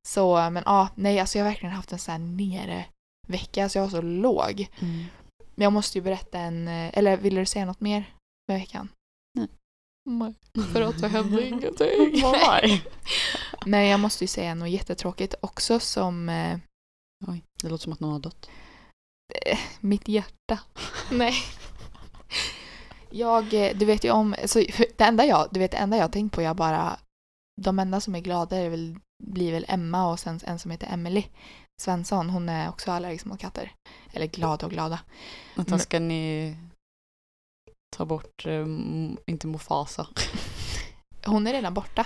[0.08, 2.86] Så, men ja, nej, alltså jag har verkligen haft en sån här nere
[3.28, 4.68] vecka, så jag var så låg.
[4.80, 5.06] Mm.
[5.56, 8.14] Men jag måste ju berätta en, eh, eller vill du säga något mer
[8.48, 8.90] med veckan?
[9.38, 9.48] Nej.
[10.06, 10.34] Nej.
[10.74, 12.22] För att det hände ingenting.
[13.66, 16.60] Men jag måste ju säga något jättetråkigt också som eh,
[17.28, 18.50] Oj, det låter som att någon har dött.
[19.46, 20.60] eh, mitt hjärta.
[21.12, 21.34] Nej.
[23.10, 24.60] Jag, du vet ju om, så
[24.98, 27.00] det enda jag, du vet det enda jag har tänkt på, jag bara,
[27.62, 30.94] de enda som är glada är väl, blir väl Emma och sen en som heter
[30.94, 31.24] Emily
[31.82, 33.72] Svensson, hon är också allergisk mot katter.
[34.14, 35.00] Eller glada och glada.
[35.56, 36.56] Men- ska ni
[37.98, 38.66] ta bort, eh,
[39.26, 40.08] inte Mofasa?
[41.26, 42.06] Hon är redan borta.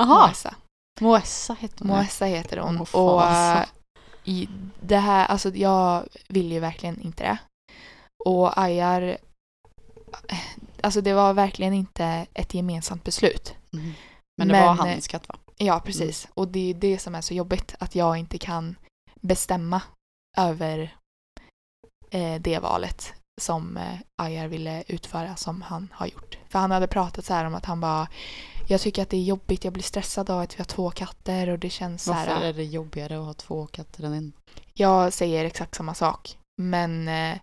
[0.00, 0.54] Jaha, Moessa.
[1.00, 1.88] Moessa heter hon.
[1.88, 2.74] Moessa heter hon.
[2.74, 3.00] Mofasa.
[3.00, 3.22] Och
[3.58, 3.64] eh,
[4.24, 4.48] i
[4.80, 7.38] det här, alltså jag vill ju verkligen inte det.
[8.24, 9.02] Och Ajar,
[10.28, 10.38] eh,
[10.80, 13.54] alltså det var verkligen inte ett gemensamt beslut.
[13.70, 13.94] Mhm.
[14.38, 15.36] Men det var Men, eh, hans katt va?
[15.56, 16.28] Ja, precis.
[16.34, 18.76] Och det är det som är så jobbigt, att jag inte kan
[19.22, 19.82] bestämma
[20.38, 20.96] över
[22.10, 26.38] eh, det valet som eh, Ajar ville utföra som han har gjort.
[26.48, 28.08] För han hade pratat så här om att han bara
[28.68, 31.48] jag tycker att det är jobbigt, jag blir stressad av att vi har två katter
[31.48, 32.42] och det känns så Varför här.
[32.42, 34.32] är det jobbigare att ha två katter än en?
[34.74, 36.38] Jag säger exakt samma sak.
[36.62, 37.38] Men eh,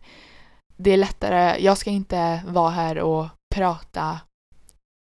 [0.77, 4.19] det är lättare, jag ska inte vara här och prata,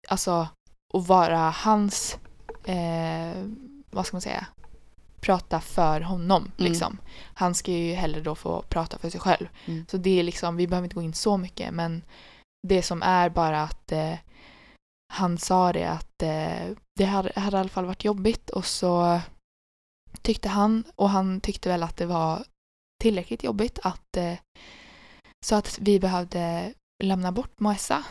[0.09, 0.49] alltså
[0.95, 2.19] och vara hans,
[2.65, 3.45] eh,
[3.91, 4.47] vad ska man säga,
[5.23, 6.71] prata för honom Mm.
[6.71, 6.99] liksom.
[7.35, 9.47] Han ska ju hellre då få prata för sig själv.
[9.67, 9.87] Mm.
[9.91, 12.03] Så det är liksom, vi behöver inte gå in så mycket men
[12.69, 14.15] det som är bara att eh,
[15.13, 19.21] han sa det att eh, det hade, hade i alla fall varit jobbigt och så
[20.23, 22.45] tyckte han och han tyckte väl att det var
[23.03, 24.35] tillräckligt jobbigt att eh,
[25.47, 28.05] så att vi behövde lämna bort Moessa.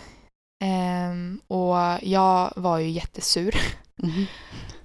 [0.64, 3.56] Ehm, och jag var ju jättesur.
[3.96, 4.26] Mhm.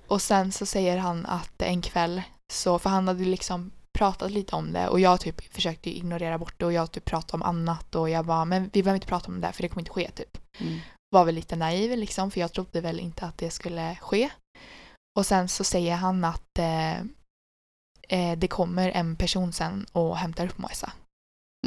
[0.09, 4.57] Och sen så säger han att en kväll så, för han hade liksom pratat lite
[4.57, 7.95] om det och jag typ försökte ignorera bort det och jag typ pratade om annat
[7.95, 10.11] och jag bara, men vi behöver inte prata om det för det kommer inte ske
[10.11, 10.38] typ.
[10.59, 10.79] Mm.
[11.11, 14.31] Var väl lite naiv liksom för jag trodde väl inte att det skulle ske.
[15.19, 17.01] Och sen så säger han att eh,
[18.09, 20.92] eh, det kommer en person sen och hämtar upp Moisa.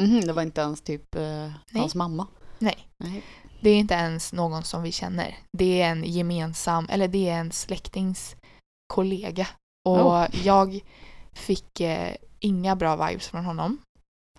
[0.00, 2.26] Mhm, Det var inte ens typ eh, hans mamma?
[2.58, 2.88] Nej.
[2.98, 3.22] Nej.
[3.60, 5.38] Det är inte ens någon som vi känner.
[5.58, 8.36] Det är en gemensam, eller det är en släktings
[8.94, 9.46] kollega.
[9.88, 10.26] Och Oh.
[10.44, 10.80] jag
[11.32, 13.78] fick eh, inga bra vibes från honom.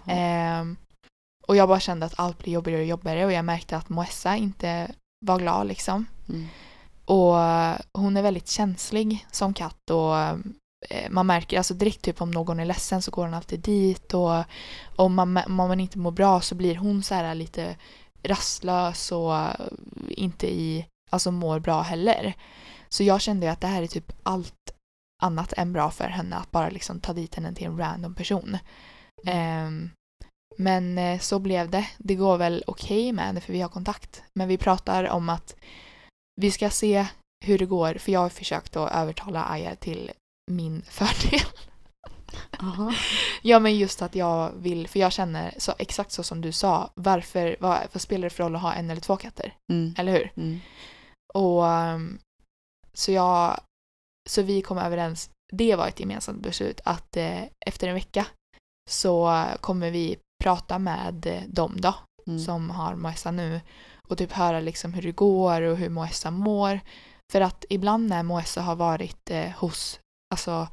[0.06, 0.14] Ja.
[0.14, 0.78] Ehm,
[1.48, 4.36] och jag bara kände att allt blir jobbigare och jobbigare och jag märkte att Moessa
[4.36, 4.92] inte
[5.26, 6.06] var glad liksom.
[6.30, 6.48] Mm.
[7.06, 12.22] Och eh, hon är väldigt känslig som katt och eh, man märker alltså direkt typ
[12.22, 14.44] om någon är ledsen så går hon alltid dit och
[14.96, 17.76] om man, om man inte mår bra så blir hon så här lite
[18.24, 19.56] rastlös och eh,
[20.10, 22.34] inte i, alltså mår bra heller.
[22.90, 24.54] Så jag kände att det här är typ allt
[25.24, 28.58] annat än bra för henne att bara liksom ta dit henne till en random person.
[29.26, 29.90] Ehm,
[30.58, 31.88] men eh, så blev det.
[31.98, 34.24] Det går väl okej med henne för vi har kontakt.
[34.34, 35.56] Men vi pratar om att
[36.42, 37.08] vi ska se
[37.46, 40.12] hur det går för jag har försökt att övertala Aya till
[40.52, 41.46] min fördel.
[43.42, 46.92] Ja men just att jag vill, för jag känner så exakt så som du sa,
[46.96, 49.54] varför, vad, vad spelar det för roll att ha en eller två katter?
[49.72, 49.96] Mm.
[49.98, 50.32] Eller hur?
[50.36, 50.60] Mm.
[51.34, 52.20] Och um,
[52.94, 53.60] så jag,
[54.30, 58.26] så vi kom överens, det var ett gemensamt beslut att eh, efter en vecka
[58.90, 61.94] så kommer vi prata med dem då
[62.28, 62.40] Mm.
[62.40, 63.62] som har Moessa nu
[64.08, 66.80] och typ höra liksom hur det går och hur Moessa mår.
[67.32, 70.00] För att ibland när Moessa har varit eh, hos,
[70.34, 70.68] alltså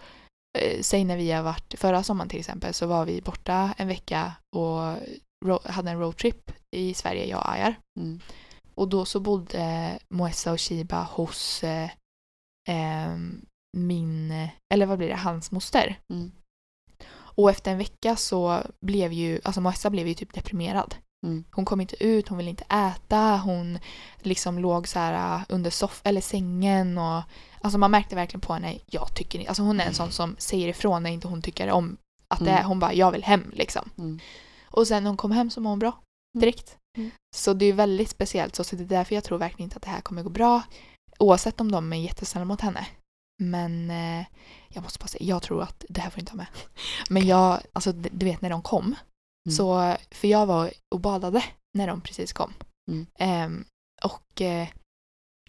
[0.81, 4.33] säg när vi har varit, förra sommaren till exempel, så var vi borta en vecka
[4.57, 4.97] och
[5.45, 7.75] ro- hade en roadtrip i Sverige, jag och Ayar.
[8.01, 8.21] Mm.
[8.75, 13.17] Och då så bodde Moessa och Shiba hos eh,
[13.77, 15.99] min, eller vad blir det, hans moster.
[16.13, 16.33] Mm.
[17.11, 20.95] Och efter en vecka så blev ju, alltså Moessa blev ju typ deprimerad.
[21.27, 21.45] Mm.
[21.51, 23.79] Hon kom inte ut, hon ville inte äta, hon
[24.19, 27.23] liksom låg så här uh, under soff eller sängen och
[27.61, 30.37] alltså man märkte verkligen på henne, jag tycker inte, alltså hon är en sån som
[30.39, 31.97] säger ifrån när inte hon tycker om
[32.35, 32.67] att det är, Mm.
[32.67, 33.91] hon bara jag vill hem liksom.
[33.99, 34.19] Mm.
[34.71, 36.01] Och sen när hon kom hem så mår hon bra
[36.39, 36.77] direkt.
[36.97, 37.11] Mm.
[37.37, 39.83] Så det är väldigt speciellt så, så det är därför jag tror verkligen inte att
[39.83, 40.63] det här kommer gå bra.
[41.19, 42.87] Oavsett om de är jättesnälla mot henne.
[43.43, 44.27] Men eh,
[44.69, 46.47] jag måste bara säga, jag tror att det här får inte ha med.
[47.11, 48.95] Men jag, alltså du vet när de kom.
[49.47, 49.57] Mm.
[49.57, 52.53] Så, för jag var och badade när de precis kom.
[52.91, 53.07] Mm.
[53.19, 53.65] Ehm,
[54.03, 54.69] och eh,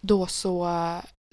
[0.02, 0.64] då så,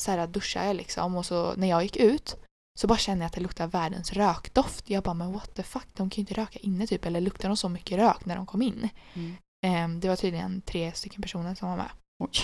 [0.02, 2.36] så här, duschade jag liksom och så när jag gick ut
[2.80, 4.90] så bara kände jag att det luktade världens rökdoft.
[4.90, 7.06] Jag bara, men what the fuck, de kan ju inte röka inne typ.
[7.06, 8.90] Eller luktar de så mycket rök när de kom in?
[9.14, 9.36] Mm.
[9.66, 11.90] Ehm, det var tydligen tre stycken personer som var med.
[12.24, 12.40] Oj.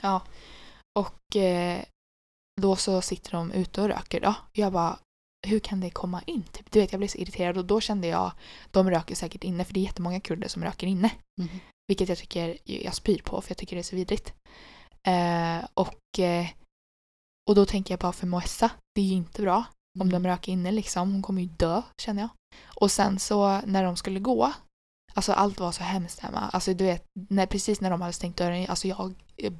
[0.00, 0.22] Ja.
[0.98, 1.82] Och eh,
[2.60, 4.34] då så sitter de ute och röker då.
[4.52, 4.98] Jag bara,
[5.46, 6.42] hur kan det komma in?
[6.42, 8.32] Typ, du vet, jag blev så irriterad och då kände jag,
[8.70, 11.10] de röker säkert inne för det är jättemånga kurder som röker inne.
[11.40, 11.50] Mm.
[11.88, 14.32] Vilket jag tycker, jag spyr på för jag tycker det är så vidrigt.
[15.06, 16.46] Eh, och, eh,
[17.48, 19.64] och då tänker jag bara för Moessa, det är ju inte bra
[20.00, 20.22] om Mm.
[20.22, 21.12] de röker inne liksom.
[21.12, 22.30] Hon kommer ju dö känner jag.
[22.64, 24.52] Och sen så när de skulle gå,
[25.14, 26.50] alltså allt var så hemskt hemma.
[26.52, 29.14] Alltså du vet, när, precis när de hade stängt dörren, alltså jag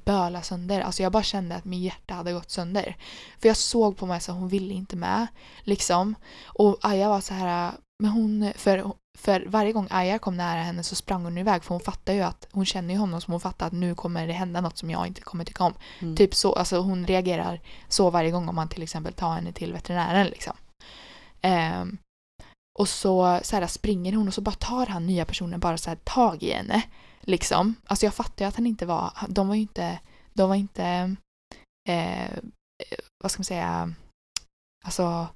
[0.05, 0.81] bölade sönder.
[0.81, 2.97] Alltså jag bara kände att min hjärta hade gått sönder.
[3.39, 5.27] För jag såg på mig så hon ville inte med.
[5.63, 6.15] Liksom.
[6.45, 10.83] Och Aja var så här, men hon, för, för varje gång Aja kom nära henne
[10.83, 13.41] så sprang hon iväg för hon fattar ju att, hon känner ju honom som hon
[13.41, 15.73] fattar att nu kommer det hända något som jag inte kommer tycka om.
[15.99, 16.15] Mm.
[16.15, 19.73] Typ så, alltså hon reagerar så varje gång om man till exempel tar henne till
[19.73, 20.53] veterinären liksom.
[21.41, 21.97] Ehm,
[22.79, 25.89] och så, så här, springer hon och så bara tar han nya personen bara så
[25.89, 26.83] här tag i henne.
[27.21, 27.75] Liksom.
[27.85, 29.99] Alltså jag fattar ju att han inte var, de var ju inte,
[30.33, 31.15] de var inte,
[31.89, 32.39] eh, eh
[33.23, 33.93] vad ska man säga,
[34.85, 35.27] alltså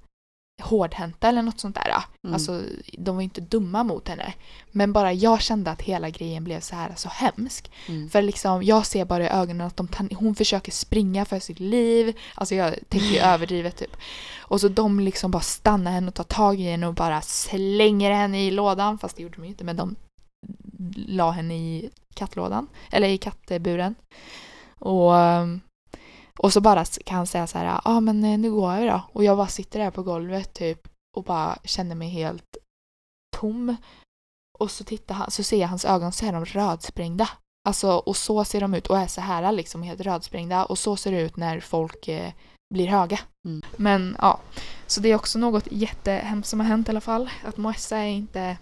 [0.61, 1.91] hårdhänta eller något sånt där.
[2.23, 2.33] Mm.
[2.33, 2.61] Alltså
[2.97, 4.33] de var ju inte dumma mot henne.
[4.71, 7.71] Men bara jag kände att hela grejen blev så här så hemsk.
[7.87, 8.09] Mm.
[8.09, 12.17] För liksom, jag ser bara i ögonen att de hon försöker springa för sitt liv.
[12.35, 13.97] Alltså jag tänker ju överdrivet typ.
[14.37, 18.11] Och så de liksom bara stannar henne och tar tag i henne och bara slänger
[18.11, 18.97] henne i lådan.
[18.97, 19.95] Fast det gjorde de ju inte men de
[20.95, 22.67] la henne i kattlådan.
[22.91, 23.95] Eller i kattburen.
[24.79, 25.11] Och,
[26.39, 28.85] och så bara kan han säga så här, ja ah, men eh, nu går vi
[28.85, 29.01] då.
[29.13, 32.57] Och jag bara sitter där på golvet typ och bara känner mig helt
[33.37, 33.75] tom.
[34.59, 37.29] Och så tittar han, så ser jag hans ögon så är de rödsprängda.
[37.67, 40.65] Alltså, och så ser de ut och är så här liksom helt rödsprängda.
[40.65, 42.31] Och så ser det ut när folk eh,
[42.73, 43.19] blir höga.
[43.47, 43.61] Mm.
[43.77, 44.39] Men ja,
[44.87, 47.29] så det är också något jättehemskt som har hänt i alla fall.
[47.45, 48.57] Att Moessa är inte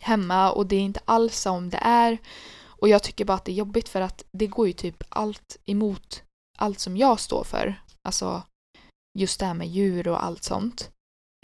[0.00, 2.18] hemma och det är inte alls som det är.
[2.64, 5.56] Och jag tycker bara att det är jobbigt för att det går ju typ allt
[5.66, 6.22] emot
[6.58, 7.82] allt som jag står för.
[8.02, 8.42] Alltså
[9.18, 10.90] just det här med djur och allt sånt.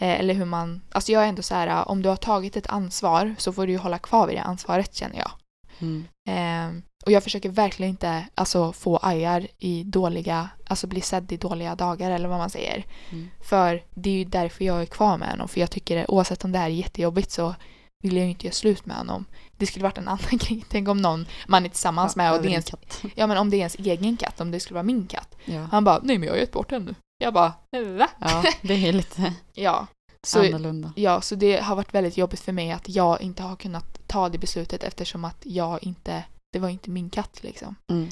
[0.01, 2.67] Eh, eller hur man, alltså jag är ändå så här, om du har tagit ett
[2.67, 5.31] ansvar så får du ju hålla kvar vid det ansvaret känner jag.
[5.79, 6.07] Mm.
[6.27, 11.37] Eh, och jag försöker verkligen inte alltså, få ajar i dåliga, alltså bli sedd i
[11.37, 12.85] dåliga dagar eller vad man säger.
[13.09, 13.29] Mm.
[13.41, 15.47] För det är ju därför jag är kvar med honom.
[15.47, 17.55] För jag tycker oavsett om det här är jättejobbigt så
[18.03, 19.25] vill jag ju inte göra slut med honom.
[19.57, 20.65] Det skulle varit en annan grej.
[20.69, 23.01] Tänk om någon man är tillsammans med och det är en ens, katt.
[23.15, 25.35] ja, men om det är ens egen katt, om det skulle vara min katt.
[25.45, 25.61] Ja.
[25.71, 26.95] Han bara, nej men jag har gett bort henne.
[27.17, 27.53] Jag bara,
[27.97, 28.09] va?
[28.19, 29.87] ja, det är lite Ja.
[30.27, 30.93] Så, annorlunda.
[30.95, 34.29] ja, så det har varit väldigt jobbigt för mig att jag inte har kunnat ta
[34.29, 37.75] det beslutet eftersom att jag inte, det var inte min katt liksom.
[37.91, 38.09] Mm.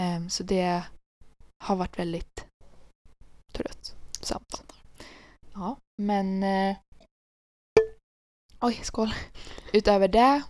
[0.00, 0.82] Ehm, så det
[1.64, 2.44] har varit väldigt
[3.52, 4.62] tröttsamt.
[5.54, 6.44] Ja, men...
[8.60, 9.14] Oj, skål.
[9.72, 10.42] Utöver det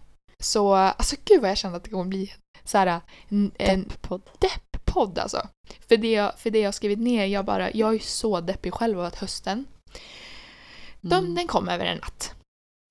[0.43, 2.33] så, alltså gud vad jag kände att det kommer bli
[2.65, 4.23] så här, en, en Depp-podd.
[4.39, 5.49] depp-podd alltså.
[5.89, 8.99] För det, jag, för det jag skrivit ner, jag bara, jag är så deppig själv
[9.01, 9.65] av att hösten,
[11.01, 11.35] de, Mm.
[11.35, 12.35] den kom över en natt,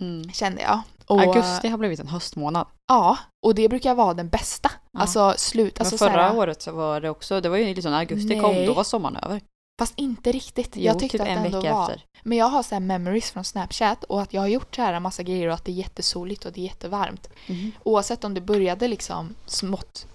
[0.02, 0.32] Mm.
[0.32, 0.82] kände jag.
[1.08, 2.68] Och, Augusti har blivit en höstmånad.
[2.88, 4.72] Ja, och det brukar vara den bästa.
[4.92, 5.00] Ja.
[5.00, 7.74] Alltså slut, alltså Men så förra här, året så var det också, det var ju
[7.76, 8.66] liksom när augusti kom, Nej.
[8.66, 9.42] då var sommaren över.
[9.80, 10.76] Fast inte riktigt.
[10.76, 11.82] Jo, jag tyckte typ att det ändå var.
[11.82, 12.06] efter.
[12.24, 15.24] Men jag har så memories från Snapchat och att jag har gjort så här massa
[15.24, 17.30] grejer och att det är jättesoligt och det är jättevarmt.
[17.48, 17.72] Mhm.
[17.84, 20.08] Oavsett om det började liksom smått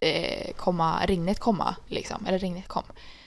[0.00, 2.82] eh, komma, regnet komma liksom, eller regnet kom.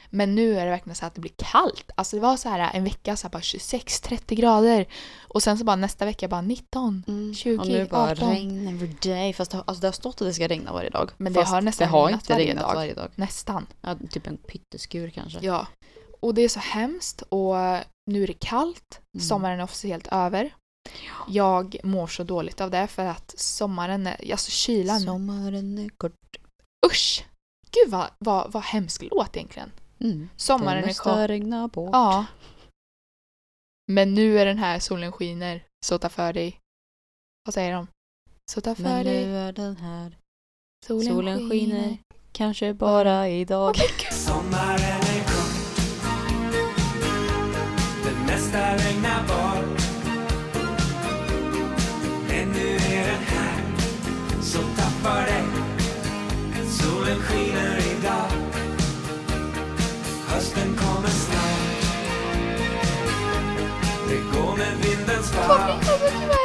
[0.10, 1.92] Men nu är det verkligen så att det blir kallt.
[1.96, 4.86] Alltså det var så här en vecka så här bara 26-30 grader
[5.28, 7.04] och sen så bara nästa vecka bara 19.
[7.08, 7.34] Mm.
[7.34, 8.30] 20, och nu bara 18.
[8.30, 9.34] regn every day.
[9.34, 11.12] Fast det, har- alltså det har stått att det ska regna varje dag.
[11.18, 12.76] Men det Fast har nästan det har regnat inte varje regnat dag.
[12.76, 13.10] varje dag.
[13.16, 13.68] Nästan.
[13.82, 15.40] Ja, typ en pytteskur kanske.
[15.42, 15.68] Ja.
[16.20, 17.56] Och det är så hemskt och
[18.12, 19.26] nu är det kallt, Mm.
[19.28, 20.54] sommaren är officiellt över.
[21.28, 26.14] Jag mår så dåligt av det för att sommaren, är- alltså kylan, Sommaren är kort.
[26.86, 27.26] usch!
[27.72, 29.72] Gud vad, vad, vad hemsk låt egentligen.
[30.02, 30.30] Mm.
[30.38, 31.30] Sommaren är kort.
[31.30, 31.90] regna bort.
[31.94, 32.26] Ja.
[33.88, 36.60] Men nu är den här solen skiner, så ta för dig.
[37.46, 37.88] Vad säger de?
[38.52, 40.18] Så ta för Men dig, nu är den här.
[40.88, 41.50] solen, solen skiner.
[41.50, 41.98] skiner.
[42.32, 43.76] Kanske bara idag.
[44.12, 44.80] Sommaren
[45.16, 45.56] är kort
[48.04, 49.82] Det mesta regnar bort
[52.28, 53.64] Men nu är den här
[54.42, 55.44] Så ta för dig
[56.70, 57.79] Solen skiner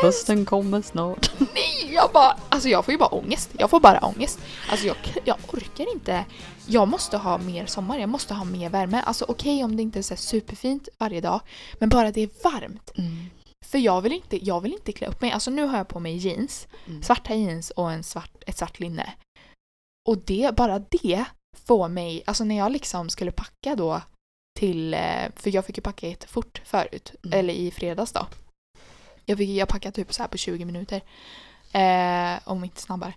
[0.02, 1.30] Hösten kommer snart.
[1.38, 3.50] Nej, jag bara, alltså jag får ju bara ångest.
[3.58, 4.38] Jag får bara ångest.
[4.70, 6.24] Alltså jag, jag orkar inte.
[6.66, 9.02] Jag måste ha mer sommar, jag måste ha mer värme.
[9.06, 11.40] Alltså okej om det inte är så superfint varje dag,
[11.78, 12.90] men bara det är varmt.
[12.98, 13.26] Mm.
[13.66, 15.32] För jag vill inte, jag vill inte klä upp mig.
[15.32, 17.02] Alltså nu har jag på mig jeans, Mm.
[17.02, 19.12] svarta jeans och en svart, ett svart linne.
[20.08, 21.24] Och det, bara det
[21.66, 24.00] får mig, alltså när jag liksom skulle packa då
[24.58, 25.00] till, eh,
[25.36, 27.38] för jag fick ju packa jättefort förut, Mm.
[27.38, 28.26] eller i fredags då.
[29.26, 31.00] Jag, fick, jag packade typ så här på 20 minuter.
[31.72, 33.14] Eh, om inte snabbare.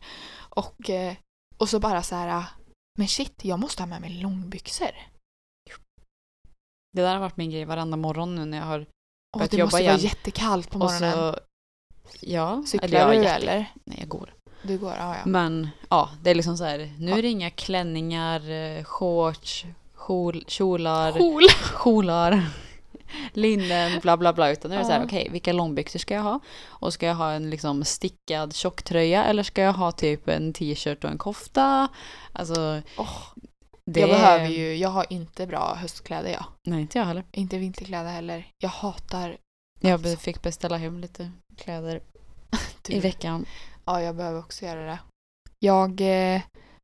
[0.49, 1.13] Och, eh,
[1.57, 2.43] och så bara så här,
[2.97, 4.91] men shit, jag måste ha med mig långbyxor.
[6.93, 8.85] Det där har varit min grej varenda morgon nu när jag har...
[9.37, 9.93] Börjat det jobba måste igen.
[9.93, 11.11] vara jättekallt på morgonen.
[11.11, 11.39] så...
[12.19, 12.63] Ja.
[12.67, 13.65] Cyklar eller du jätte- eller?
[13.85, 14.33] Nej, jag går.
[14.61, 15.21] Du går, ja ja.
[15.25, 16.93] Men ja, det är liksom så här.
[16.99, 19.65] Nu är det inga klänningar, eh, shorts,
[20.07, 21.43] kjol, kjolar, Cool.
[21.83, 22.49] kjolar,
[23.33, 24.49] linnen, bla bla bla.
[24.51, 26.39] Utan nu är det så här, okej, vilka långbyxor ska jag ha?
[26.67, 31.03] Och ska jag ha en liksom stickad tjocktröja eller ska jag ha typ en t-shirt
[31.03, 31.87] och en kofta?
[32.31, 33.17] Alltså, Åh,
[33.85, 36.45] det Jag behöver ju, jag har inte bra höstkläder jag.
[36.67, 37.23] Nej, inte jag heller.
[37.31, 38.47] Inte vinterkläder heller.
[38.57, 39.37] Jag hatar
[39.79, 42.01] Jag be- fick beställa hem lite kläder
[42.87, 43.45] i veckan.
[43.85, 44.99] Ja, jag behöver också göra det.
[45.59, 46.41] Jag eh,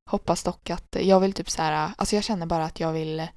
[0.09, 3.27] hoppas dock att, jag vill typ så här, alltså jag känner bara att jag vill,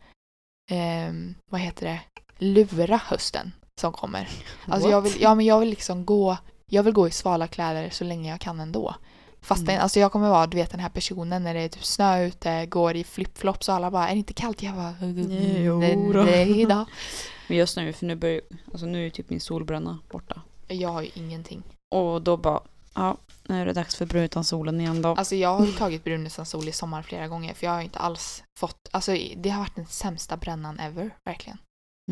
[0.70, 2.00] ehm, vad heter det,
[2.38, 4.28] lura hösten som kommer.
[4.66, 5.14] Alltså jag What?
[5.14, 8.30] vill, ja men jag vill liksom gå, jag vill gå i svala kläder så länge
[8.30, 8.94] jag kan ändå.
[9.40, 9.80] Fast Mm.
[9.80, 12.66] alltså jag kommer vara, du vet den här personen när det är typ snö ute,
[12.66, 14.62] går i flipflops och alla bara, är det inte kallt?
[14.62, 16.84] Jag bara, Jo nej, då." nej då.
[17.48, 18.40] Men just nu, för nu börjar
[18.72, 20.42] alltså nu är typ min solbränna borta.
[20.68, 21.62] Jag har ju ingenting.
[21.94, 22.60] Och då bara,
[22.94, 23.16] ja,
[23.48, 25.08] nu är det dags för brun utan solen igen då.
[25.08, 27.78] Alltså jag har ju tagit brun utan sol i sommar flera gånger för jag har
[27.78, 31.58] ju inte alls fått, alltså det har varit den sämsta brännan ever, verkligen.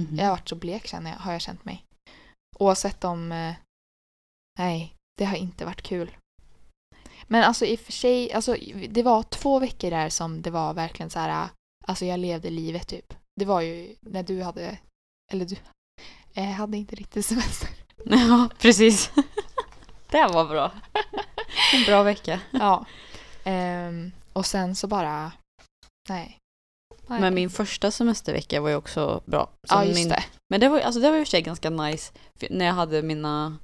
[0.01, 0.17] Mhm.
[0.17, 1.85] Jag har varit så blek känner jag, har jag känt mig.
[2.59, 3.55] Oavsett om, eh,
[4.59, 6.17] nej, det har inte varit kul.
[7.27, 8.57] Men alltså i och för sig, alltså
[8.89, 11.49] det var två veckor där som det var verkligen så här,
[11.85, 13.15] alltså jag levde livet typ.
[13.41, 14.79] Det var ju när du hade,
[15.33, 15.57] eller du
[16.35, 17.69] eh, hade inte riktigt semester.
[18.07, 19.11] Ja, precis.
[20.11, 20.73] det var bra.
[21.75, 22.41] En bra vecka.
[22.51, 22.87] Ja.
[23.45, 25.33] Ehm, och sen så bara,
[26.09, 26.39] nej.
[27.07, 27.21] Nej.
[27.21, 29.51] Men min första semestervecka var ju också bra.
[29.69, 30.25] Så ja, just min, det.
[30.51, 32.13] Men det var, alltså det var ju i och för sig ganska nice
[32.51, 33.59] när jag hade mina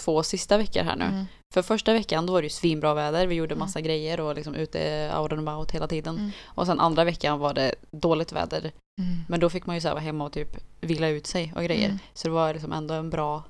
[0.00, 1.04] två sista veckor här nu.
[1.04, 1.24] Mm.
[1.54, 3.26] För första veckan då var det ju svinbra väder.
[3.26, 3.58] Vi gjorde Mm.
[3.58, 6.16] massa grejer och liksom ute out and about hela tiden.
[6.18, 6.30] Mm.
[6.44, 8.60] Och sen andra veckan var det dåligt väder.
[9.00, 9.18] Mm.
[9.28, 11.86] Men då fick man ju så vara hemma och typ vila ut sig och grejer.
[11.88, 11.98] Mm.
[12.14, 13.44] Så det var liksom ändå en bra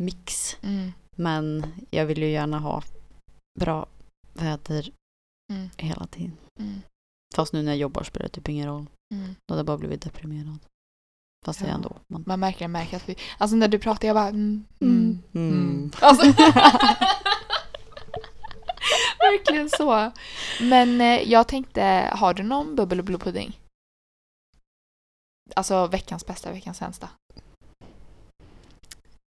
[0.00, 0.56] mix.
[0.62, 0.92] Mm.
[1.16, 2.82] Men jag vill ju gärna ha
[3.60, 3.86] bra
[4.32, 4.90] väder
[5.52, 5.70] Mm.
[5.76, 6.36] hela tiden.
[7.32, 7.36] Mm.
[7.36, 8.86] Fast nu när jag jobbar spelar det typ ingen roll.
[9.14, 9.34] Mm.
[9.48, 10.58] Då hade jag bara blivit deprimerad.
[11.46, 11.66] Fast Ja.
[11.66, 11.96] ändå.
[12.08, 12.24] Man...
[12.26, 15.50] Man märker, märker att vi, alltså när du pratar jag bara mm, mm, Mm.
[15.52, 15.90] mm.
[16.00, 16.26] Alltså,
[19.18, 20.12] verkligen så.
[20.60, 23.58] Men eh, jag tänkte, har du någon bubbel och blodpudding?
[25.56, 27.08] Alltså veckans bästa, veckans sämsta.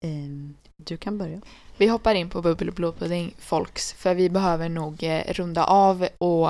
[0.04, 1.40] Ehm, du kan börja.
[1.76, 6.08] Vi hoppar in på bubbel och blodpudding folks, för vi behöver nog eh, runda av
[6.18, 6.48] och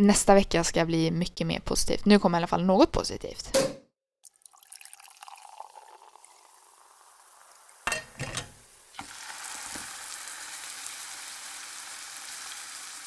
[0.00, 2.04] nästa vecka ska bli mycket mer positivt.
[2.04, 3.58] Nu kommer i alla fall något positivt.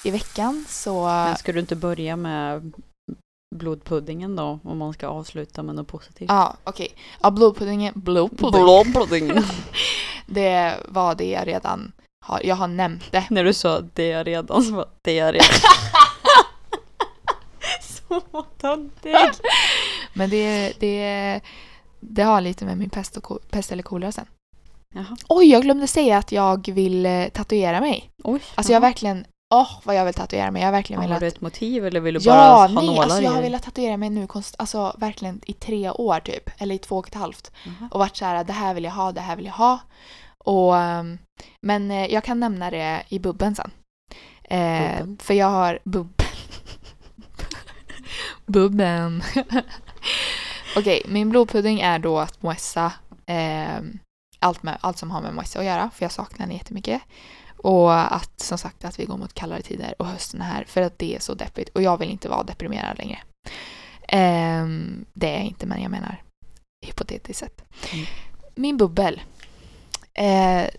[0.04, 1.04] I veckan så...
[1.06, 2.74] Men ska du inte börja med
[3.56, 4.60] blodpuddingen då?
[4.64, 6.30] Om man ska avsluta med något positivt.
[6.30, 6.96] Ja, okej.
[7.22, 7.94] Ja, blodpuddingen.
[7.96, 8.64] Blodpudding.
[8.64, 9.44] Blodpuddingen.
[10.30, 11.92] Det var det jag redan
[12.28, 12.42] har.
[12.44, 13.26] Jag har nämnt det.
[13.30, 15.48] När du sa det är redan så var det är redan.
[17.82, 19.16] så töntig.
[20.14, 21.42] Men det, det,
[22.00, 24.26] det har lite med min pest, och, pest eller kolera sen.
[24.96, 25.18] Jaha.
[25.30, 28.10] Oj, jag glömde säga att jag vill eh, tatuera mig.
[28.24, 28.42] Oj.
[28.56, 30.62] Alltså jag har verkligen Åh, vad jag vill tatuera mig.
[30.62, 31.20] Jag har verkligen Har velat...
[31.20, 33.64] du ett motiv eller vill du bara Ja, ha nej, nålar alltså jag har velat
[33.64, 37.16] tatuera mig nu konst, alltså verkligen i tre år typ, eller i två och ett
[37.16, 37.52] halvt.
[37.64, 37.90] Jaha.
[37.92, 39.80] Och varit så här, det här vill jag ha, det här vill jag ha.
[40.48, 41.18] Och, ehm,
[41.62, 43.72] men eh, jag kan nämna det i bubben sen.
[44.44, 45.06] Eh?
[45.20, 46.28] För jag har bubben.
[48.46, 49.24] bubben.
[50.76, 52.94] Okej, min blodpudding är då att Moessa,
[53.26, 53.80] eh,
[54.40, 57.02] allt, med, allt som har med Moessa att göra, för jag saknar henne jättemycket.
[57.58, 60.82] Och att som sagt att vi går mot kallare tider och hösten är här för
[60.82, 63.20] att det är så deppigt och jag vill inte vara deprimerad längre.
[64.08, 66.22] Ehm, det är jag inte men jag menar
[66.86, 67.64] hypotetiskt sett.
[67.94, 68.06] Mm.
[68.56, 69.22] Min bubbel.
[70.18, 70.70] Eh,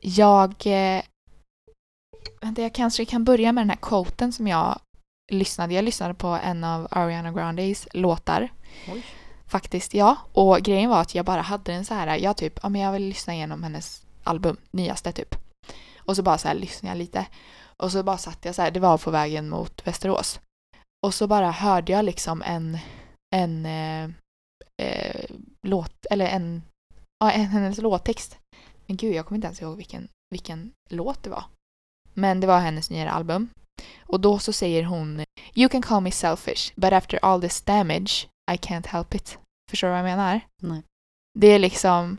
[0.00, 0.54] jag...
[0.66, 1.02] Eh,
[2.40, 4.78] vänta, jag kanske kan börja med den här quoten som jag
[5.32, 5.74] lyssnade.
[5.74, 8.52] Jag lyssnade på en av Ariana Grandes låtar.
[8.92, 9.02] Oj.
[9.46, 10.16] Faktiskt, ja.
[10.32, 12.92] Och grejen var att jag bara hade den så här, jag typ, ja men jag
[12.92, 15.34] vill lyssna igenom hennes album, nyaste typ.
[15.98, 17.26] Och så bara så här lyssnade jag lite.
[17.76, 20.40] Och så bara satt jag så här, det var på vägen mot Västerås.
[21.06, 22.78] Och så bara hörde jag liksom en,
[23.34, 24.04] en eh,
[24.82, 25.24] eh,
[25.66, 26.62] låt, eller en,
[27.18, 28.38] ja, en hennes låttext.
[28.92, 31.44] Men gud, jag kommer inte ens ihåg vilken, vilken låt det var.
[32.14, 33.48] Men det var hennes nya album.
[34.00, 35.24] Och då så säger hon
[35.54, 39.38] You can call me selfish, but after all this damage I can't help it.
[39.70, 40.40] Förstår du vad jag menar?
[40.62, 40.82] Nej.
[41.38, 42.18] Det är liksom,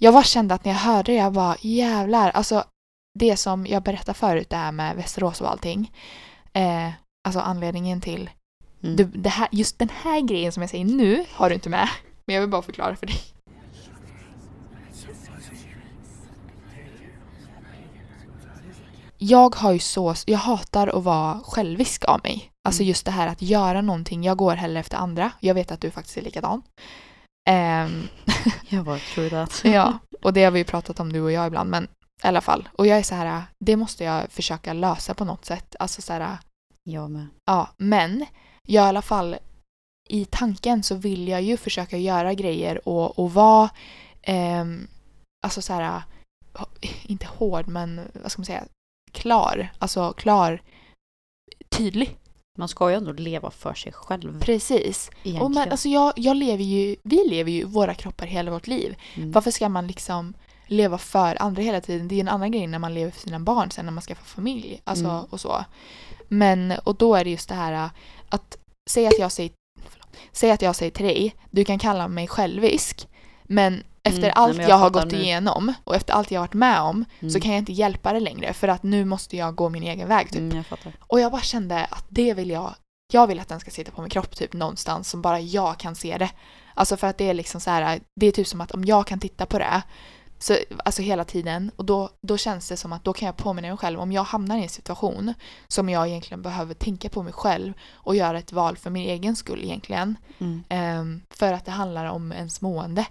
[0.00, 2.64] jag bara kände att när jag hörde det, jag bara jävlar, alltså
[3.18, 5.92] det som jag berättade förut, det här med Västerås och allting.
[6.52, 6.90] Eh,
[7.28, 8.30] alltså anledningen till,
[8.82, 8.96] Mm.
[8.96, 11.88] du, det här, just den här grejen som jag säger nu har du inte med.
[12.26, 13.16] Men jag vill bara förklara för dig.
[19.24, 22.50] Jag har ju så, jag hatar att vara självisk av mig.
[22.64, 22.88] Alltså Mm.
[22.88, 25.32] just det här att göra någonting, jag går hellre efter andra.
[25.40, 26.62] Jag vet att du faktiskt är likadan.
[27.50, 28.08] Ehm,
[28.68, 29.60] Jag bara, true that.
[29.64, 31.84] Ja, och det har vi ju pratat om du och jag ibland, men
[32.22, 32.68] i alla fall.
[32.72, 35.76] Och jag är så här, det måste jag försöka lösa på något sätt.
[35.78, 36.38] Alltså så här,
[36.84, 37.26] Jag med.
[37.44, 38.26] ja, men
[38.66, 39.36] jag i alla fall
[40.08, 43.70] i tanken så vill jag ju försöka göra grejer och, och vara,
[44.22, 44.86] ehm,
[45.46, 46.02] alltså så här,
[47.02, 48.64] inte hård men vad ska man säga,
[49.12, 49.72] klar.
[49.78, 50.62] Alltså klar,
[51.68, 52.16] tydlig.
[52.58, 54.40] Man ska ju ändå leva för sig själv.
[54.40, 55.10] Precis.
[55.10, 55.42] Egentligen.
[55.42, 58.96] Och men, alltså jag, jag lever ju, vi lever ju våra kroppar hela vårt liv.
[59.14, 59.32] Mm.
[59.32, 60.34] Varför ska man liksom
[60.66, 62.08] leva för andra hela tiden?
[62.08, 64.24] Det är en annan grej när man lever för sina barn sen när man skaffar
[64.24, 64.80] familj.
[64.84, 65.24] Alltså Mm.
[65.30, 65.64] och så.
[66.28, 67.90] Men, och då är det just det här äh,
[68.28, 68.56] att
[68.90, 69.50] säga att jag säger
[70.32, 73.08] säg att jag säger till dig, du kan kalla mig självisk,
[73.54, 75.18] men efter Mm, nej, allt men jag, jag har gått nu.
[75.22, 77.40] igenom och efter allt jag har varit med om så Mm.
[77.40, 80.26] kan jag inte hjälpa det längre för att nu måste jag gå min egen väg
[80.30, 80.40] typ.
[80.40, 80.78] Mm, jag.
[81.00, 82.74] Och jag bara kände att det vill jag,
[83.12, 85.94] jag vill att den ska sitta på min kropp typ någonstans som bara jag kan
[85.94, 86.30] se det.
[86.74, 89.06] Alltså för att det är liksom så här, det är typ som att om jag
[89.06, 89.82] kan titta på det,
[90.38, 93.68] så, alltså hela tiden, och då, då känns det som att då kan jag påminna
[93.68, 95.34] mig själv om jag hamnar i en situation
[95.68, 99.36] som jag egentligen behöver tänka på mig själv och göra ett val för min egen
[99.36, 100.64] skull egentligen, Mm.
[100.68, 103.06] ehm, för att det handlar om ens mående.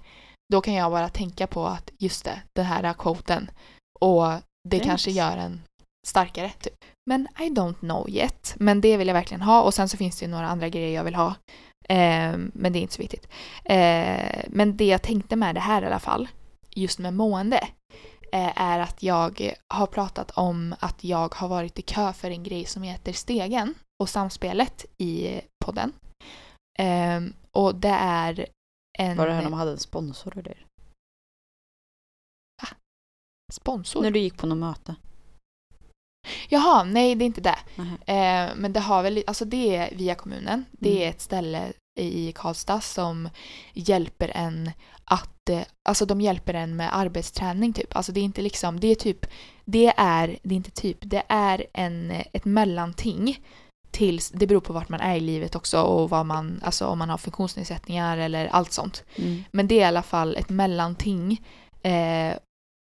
[0.51, 3.51] Då kan jag bara tänka på att just det, den här quoten
[3.99, 4.23] och
[4.69, 4.85] det Thanks.
[4.85, 5.61] kanske gör en
[6.07, 6.51] starkare.
[6.59, 6.73] Typ.
[7.09, 8.55] Men I don't know yet.
[8.59, 10.95] Men det vill jag verkligen ha och sen så finns det ju några andra grejer
[10.95, 11.35] jag vill ha.
[11.89, 13.27] Ehm, men det är inte så viktigt.
[13.65, 16.27] Ehm, men det jag tänkte med det här i alla fall,
[16.69, 17.67] just med mående,
[18.31, 22.43] eh, är att jag har pratat om att jag har varit i kö för en
[22.43, 25.93] grej som heter Stegen och Samspelet i podden.
[26.79, 28.45] Ehm, och det är
[28.99, 30.57] en Var det här när de hade en sponsor och det?
[33.53, 34.01] sponsor.
[34.01, 34.95] När du gick på något möte?
[36.49, 37.57] Jaha, nej det är inte det.
[38.13, 40.65] Eh, men det har väl, alltså det är via kommunen.
[40.71, 41.03] Det Mm.
[41.03, 43.29] är ett ställe i Karlstad som
[43.73, 44.71] hjälper en
[45.03, 47.95] att, eh, alltså de hjälper en med arbetsträning typ.
[47.95, 49.25] Alltså det är inte liksom, det är typ,
[49.65, 53.45] det är, det är inte typ, det är en, ett mellanting
[53.91, 56.99] tills, det beror på vart man är i livet också och vad man, alltså om
[56.99, 59.03] man har funktionsnedsättningar eller allt sånt.
[59.15, 59.43] Mm.
[59.51, 61.45] Men det är i alla fall ett mellanting
[61.83, 62.35] eh,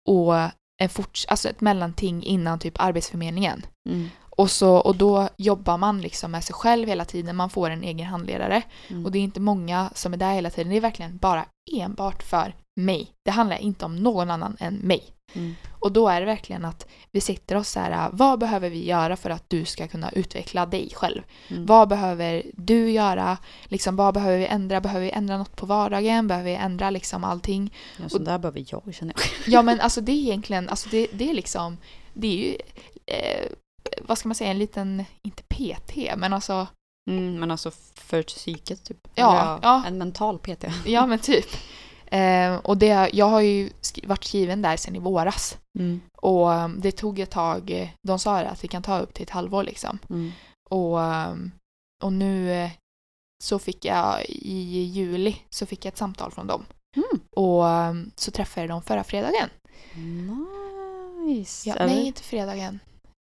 [0.08, 0.36] och
[0.82, 3.66] en forts- alltså ett mellanting innan typ Arbetsförmedlingen.
[3.89, 4.10] Mm.
[4.38, 7.36] Och, så, och då jobbar man liksom med sig själv hela tiden.
[7.36, 8.62] Man får en egen handledare.
[8.88, 9.05] Mm.
[9.05, 10.70] Och det är inte många som är där hela tiden.
[10.70, 13.13] Det är verkligen bara enbart för mig.
[13.25, 15.03] Det handlar inte om någon annan än mig.
[15.34, 15.55] Mm.
[15.80, 19.15] Och då är det verkligen att vi sitter oss så här, vad behöver vi göra
[19.15, 21.21] för att du ska kunna utveckla dig själv?
[21.47, 21.65] Mm.
[21.65, 23.38] Vad behöver du göra?
[23.65, 24.82] Liksom, vad behöver vi ändra?
[24.82, 26.28] Behöver vi ändra något på vardagen?
[26.28, 27.73] Behöver vi ändra liksom allting?
[27.97, 29.53] Ja, sånt där behöver jag känner jag.
[29.53, 31.78] Ja men alltså det är egentligen, alltså det, det är liksom,
[32.13, 32.57] det är ju,
[33.05, 33.51] eh,
[34.01, 36.67] vad ska man säga, en liten, inte PT, men alltså,
[37.09, 39.07] Mm, men alltså för psyket typ.
[39.15, 39.84] Ja, Eller ja.
[39.88, 40.65] En mental PT.
[40.86, 41.45] ja men typ.
[42.12, 45.58] Eh, och det, jag har ju sk- varit skriven där sedan i våras.
[45.80, 46.01] Mm.
[46.18, 49.14] Och eh, det tog ett tag, eh, de sa det att det kan ta upp
[49.14, 49.99] till ett halvår liksom.
[50.10, 50.32] Mm.
[50.70, 51.51] Och, ehm,
[52.03, 52.70] och nu eh,
[53.43, 56.66] så fick jag i juli så fick jag ett samtal från dem.
[56.95, 57.22] Mm.
[57.32, 59.49] Och ehm, så träffade jag dem förra fredagen.
[61.26, 61.70] Nice.
[61.70, 62.80] Ja, nej, inte fredagen.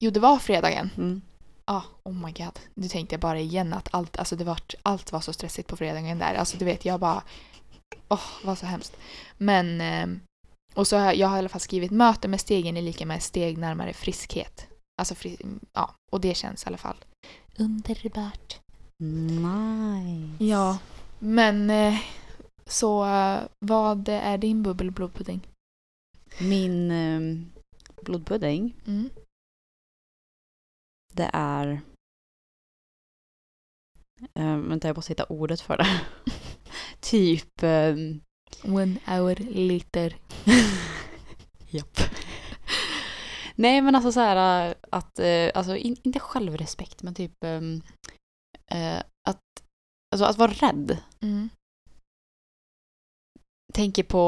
[0.03, 0.89] Jo, det var fredagen.
[0.97, 1.21] Mm.
[1.65, 2.59] Ja, oh my god.
[2.73, 5.77] Nu tänkte jag bara igen att allt, alltså det var, allt var så stressigt på
[5.77, 6.33] fredagen där.
[6.35, 7.23] Alltså du vet, jag bara...
[8.09, 8.97] Åh, vad så hemskt.
[9.37, 9.81] Men...
[9.81, 10.19] ehm,
[10.75, 13.23] och så har jag, har i alla fall skrivit möte med stegen är lika med
[13.23, 14.67] steg närmare friskhet.
[15.01, 15.37] Alltså, fri,
[15.73, 16.97] ja, och det känns i alla fall
[17.57, 18.59] underbart.
[19.03, 20.43] Nice.
[20.43, 20.77] Ja,
[21.19, 21.99] men eh,
[22.65, 25.47] så eh, vad är din bubbelblodpudding?
[26.41, 27.51] Min um,
[28.01, 29.09] blodpudding, Mm.
[31.13, 31.81] det är...
[34.39, 36.01] Uh, vänta, jag måste hitta ordet för det.
[37.01, 37.63] typ...
[37.63, 38.21] ehm,
[38.63, 39.35] One hour
[39.69, 40.15] later.
[41.69, 41.99] Japp.
[43.55, 47.81] Nej men alltså så här äh, att, äh, alltså in, inte självrespekt men typ ähm,
[48.71, 49.43] äh, att,
[50.13, 50.97] alltså att vara rädd.
[51.21, 51.49] Mm.
[53.73, 54.21] Tänker på,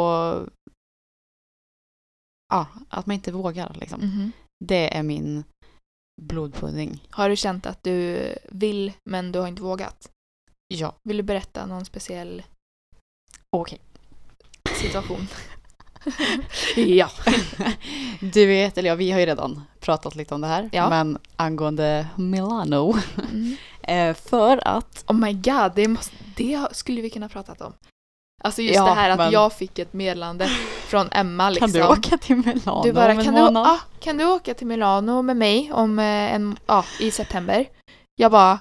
[2.54, 4.02] ja, att man inte vågar liksom.
[4.02, 4.32] Mhm.
[4.66, 5.44] Det är min
[6.22, 7.04] blodpudding.
[7.10, 10.12] Har du känt att du vill men du har inte vågat?
[10.68, 10.96] Ja.
[11.04, 12.44] Vill du berätta någon speciell
[13.58, 13.80] Okej.
[14.82, 15.28] situation?
[16.76, 17.10] ja.
[18.20, 20.70] du vet, eller ja, vi har ju redan pratat lite om det här.
[20.72, 20.90] Ja.
[20.90, 22.94] Men angående Milano.
[23.32, 23.56] Mm.
[23.84, 27.74] Eh, för att, Oh my god, det, måste, det skulle vi kunna pratat om.
[28.44, 30.48] Alltså just Ja, det här att men- jag fick ett meddelande
[30.88, 31.72] från Emma liksom.
[31.72, 33.68] kan du åka till Milano Du bara, om en kan du, månad?
[33.68, 37.70] ah, kan du åka till Milano med mig om eh, en, ah, i september?
[38.16, 38.60] Jag bara,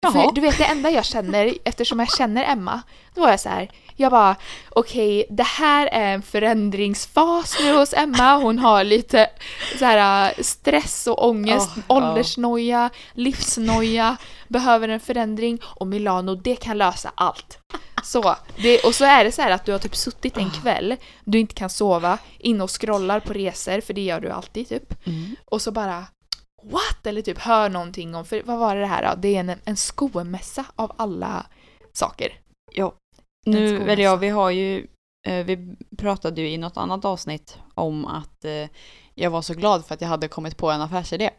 [0.00, 0.12] Jaha.
[0.12, 2.82] för, du vet det enda jag känner, eftersom jag känner Emma,
[3.14, 4.36] då var jag så här, jag bara,
[4.70, 9.30] okej, det här är en förändringsfas nu hos Emma, hon har lite
[9.78, 11.94] så här eh, stress och ångest, Oh, ja.
[11.96, 14.16] åldersnoja, livsnoja,
[14.48, 17.58] behöver en förändring och Milano, det kan lösa allt.
[18.02, 20.96] Så, det, och så är det så här att du har typ suttit en kväll,
[21.24, 25.06] du inte kan sova, inne och scrollar på resor, för det gör du alltid typ.
[25.06, 25.36] Mm.
[25.44, 26.04] Och så bara
[26.64, 27.06] What?
[27.06, 29.20] Eller typ hör någonting om, för vad var det här då?
[29.20, 31.46] Det är en, en skomässa av alla
[31.92, 32.40] saker.
[32.72, 32.94] Ja.
[33.44, 34.86] Nu, eller ja, vi har ju,
[35.28, 38.68] eh, vi pratade ju i något annat avsnitt om att eh,
[39.14, 41.30] jag var så glad för att jag hade kommit på en affärsidé.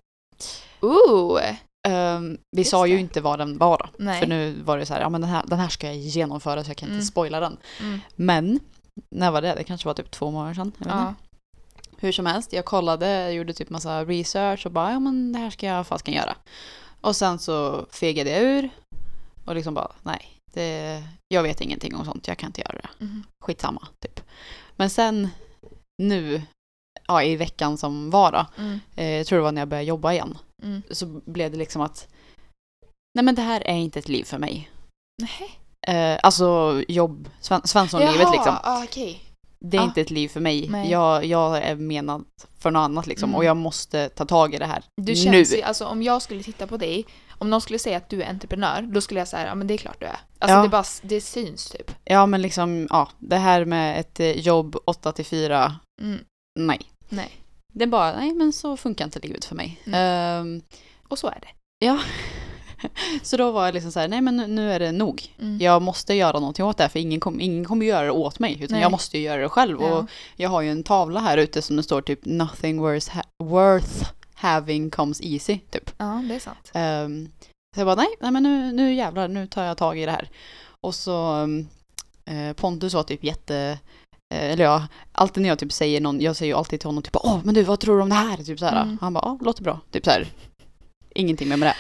[0.81, 1.41] Ooh!
[1.87, 3.01] Ehm, vi Just sa ju det.
[3.01, 3.89] inte vad den var.
[3.97, 4.19] Nej.
[4.19, 6.63] För nu var det så här, ja men den här, den här ska jag genomföra
[6.63, 6.99] så jag kan Mm.
[6.99, 7.57] inte spoila den.
[7.81, 7.99] Mm.
[8.15, 8.59] Men,
[9.15, 9.53] när var det?
[9.55, 10.71] Det kanske var typ två månader sedan.
[10.85, 11.13] Ja.
[11.97, 15.49] Hur som helst, jag kollade, gjorde typ massa research och bara, ja men det här
[15.49, 16.35] ska jag fasken göra.
[17.01, 18.69] Och sen så fegade jag ur
[19.45, 23.05] och liksom bara, nej, det, jag vet ingenting om sånt, jag kan inte göra det.
[23.05, 23.23] Mhm.
[23.45, 24.21] Skitsamma, typ.
[24.75, 25.29] Men sen
[26.03, 26.41] nu,
[27.07, 28.79] ja i veckan som var då, Mm.
[28.95, 30.81] eh, jag tror det var när jag började jobba igen, Mm.
[30.91, 32.07] så blev det liksom att,
[33.15, 34.69] nej men det här är inte ett liv för mig.
[35.21, 35.59] Nej.
[35.87, 38.55] Eh, alltså jobb, sven, Svenssonlivet liksom.
[38.63, 39.21] ah, okej.
[39.59, 39.83] Det är Ah.
[39.83, 40.69] inte ett liv för mig.
[40.69, 40.91] Nej.
[40.91, 42.25] Jag, jag är menad
[42.59, 43.29] för något annat liksom.
[43.29, 43.35] Mm.
[43.37, 45.15] Och jag måste ta tag i det här Du nu.
[45.15, 47.05] känns alltså om jag skulle titta på dig,
[47.38, 49.73] om någon skulle säga att du är entreprenör, då skulle jag säga ja men det
[49.73, 50.17] är klart du är.
[50.39, 50.63] Alltså Ja.
[50.63, 51.91] det, bara, det syns typ.
[52.03, 53.09] Ja men liksom, ja.
[53.19, 56.19] Det här med ett eh, jobb 8 till 4, Mm.
[56.59, 56.79] nej.
[57.09, 57.29] Nej.
[57.73, 59.81] Det är bara, nej men så funkar inte livet för mig.
[59.86, 59.99] Mm.
[59.99, 60.61] Ehm,
[61.07, 61.86] Och så är det.
[61.86, 61.99] ja.
[63.23, 65.23] så då var jag liksom så här, nej men nu- nu är det nog.
[65.41, 65.57] Mm.
[65.61, 68.39] Jag måste göra någonting åt det här för ingen, kom, ingen kommer göra det åt
[68.39, 68.53] mig.
[68.61, 68.81] Utan Nej.
[68.81, 69.77] jag måste ju göra det själv.
[69.81, 69.93] Ja.
[69.93, 70.05] Och
[70.36, 74.05] jag har ju en tavla här ute som det står typ “Nothing worth, worth
[74.36, 75.91] having comes easy” typ.
[75.97, 76.71] ja, det är sant.
[76.73, 77.29] Ehm,
[77.75, 80.11] så jag bara nej, nej men nu, nu jävlar, nu tar jag tag i det
[80.11, 80.29] här.
[80.81, 81.67] Och så um,
[82.25, 83.79] eh, Pontus var typ jätte,
[84.33, 87.03] eh, eller ja, alltid när jag typ säger någon, jag säger ju alltid till honom
[87.03, 88.38] typ åh men du vad tror du om det här?
[88.38, 88.81] Typ så här.
[88.81, 88.97] Mm.
[89.01, 89.79] Han bara ja, låter bra.
[89.91, 90.27] Typ så här.
[91.16, 91.76] Ingenting med med det.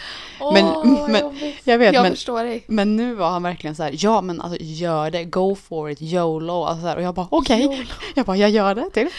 [0.53, 1.55] Men- Åh, men- jobbigt.
[1.63, 2.63] Jag vet jag men, förstår dig.
[2.67, 5.97] men nu var han verkligen så här, ja men alltså gör det, go for it,
[6.01, 6.63] YOLO.
[6.63, 7.83] Alltså, så här, och jag bara okej, Jolo.
[8.15, 9.09] jag bara jag gör det typ.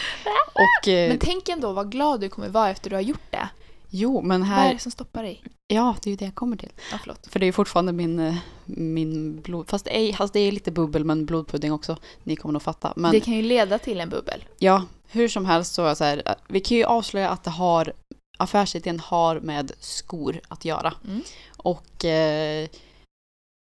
[0.53, 3.49] Och eh, Men tänk ändå vad glad du kommer vara efter du har gjort det.
[3.89, 5.43] jo men Vad är här, det som stoppar dig?
[5.67, 6.69] ja det är ju det jag kommer till.
[6.91, 7.27] Ja, förlåt.
[7.31, 9.69] För det är ju fortfarande min, eh, min blod...
[9.69, 11.97] Fast, ej, fast det är lite bubbel men blodpudding också.
[12.23, 12.93] Ni kommer nog fatta.
[12.95, 14.43] Men Det kan ju leda till en bubbel.
[14.59, 17.43] ja, hur som helst så är jag så här, eh, vi kan ju avslöja att
[17.43, 17.93] det har
[18.37, 20.93] affärsidén har med skor att göra.
[21.07, 21.21] Mm.
[21.57, 22.69] Och eh,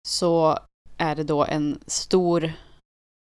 [0.08, 0.58] så
[0.96, 2.44] är det då en stor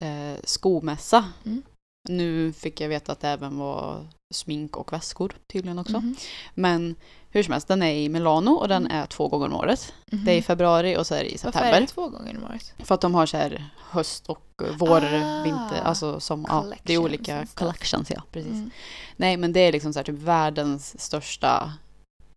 [0.03, 1.25] eh, skomässa.
[1.45, 1.61] Mm.
[2.09, 5.97] Nu fick jag veta att det även var smink och väskor tydligen också.
[5.97, 6.15] Mhm.
[6.53, 6.95] Men
[7.29, 8.97] hur som helst, den är i Milano och den Mm.
[8.97, 9.93] är två gånger om året.
[10.11, 10.25] Mhm.
[10.25, 11.77] Det är i februari och så är det i Varför september.
[11.77, 12.73] är det två gånger om året?
[12.79, 15.43] För att de har så här höst och vår, Ah.
[15.43, 18.51] vinter, alltså som, ja, det är olika collections, ja precis.
[18.51, 18.69] Mm.
[19.15, 21.73] Nej men det är liksom så här typ världens största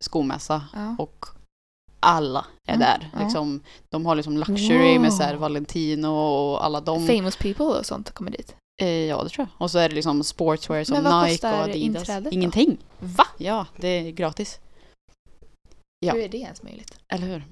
[0.01, 0.97] skomässa Ja.
[0.99, 1.26] och
[2.01, 3.11] alla är Mm, där.
[3.24, 5.36] Liksom, de har liksom luxury med så Wow.
[5.36, 7.07] Valentino och alla de.
[7.07, 8.57] Famous people och sånt kommer dit.
[8.82, 9.62] Eh, ja det tror jag.
[9.64, 11.76] Och så är det liksom sportswear som Men vad Nike och kostar Adidas.
[11.76, 12.30] inträdet då?
[12.30, 12.78] Ingenting.
[13.00, 13.26] Va?
[13.38, 14.58] Ja, det är gratis.
[16.06, 16.12] Ja.
[16.14, 16.98] Hur är det ens möjligt?
[17.08, 17.42] Eller hur?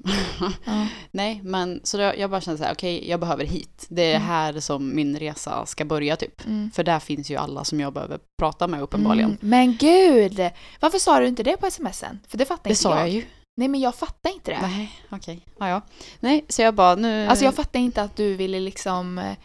[0.67, 0.87] Ja.
[1.11, 3.87] Nej, men så jag, jag bara känner så här, okej, jag behöver hit.
[3.89, 4.29] Det är Mm.
[4.29, 6.47] här som min resa ska börja typ.
[6.47, 6.71] Mm.
[6.75, 9.31] För där finns ju alla som jag behöver prata med uppenbarligen.
[9.31, 9.39] Mm.
[9.41, 10.51] Men gud!
[10.81, 12.21] Varför sa du inte det på smsen?
[12.29, 13.01] För det fattar Det inte sa jag.
[13.01, 13.25] jag ju.
[13.57, 14.59] Nej men jag fattar inte det.
[14.63, 15.47] Nej, okej.
[15.59, 15.81] Ja, ja.
[16.21, 17.27] Nej, så jag bara nu...
[17.27, 19.37] Alltså jag fattar inte att du ville liksom eh,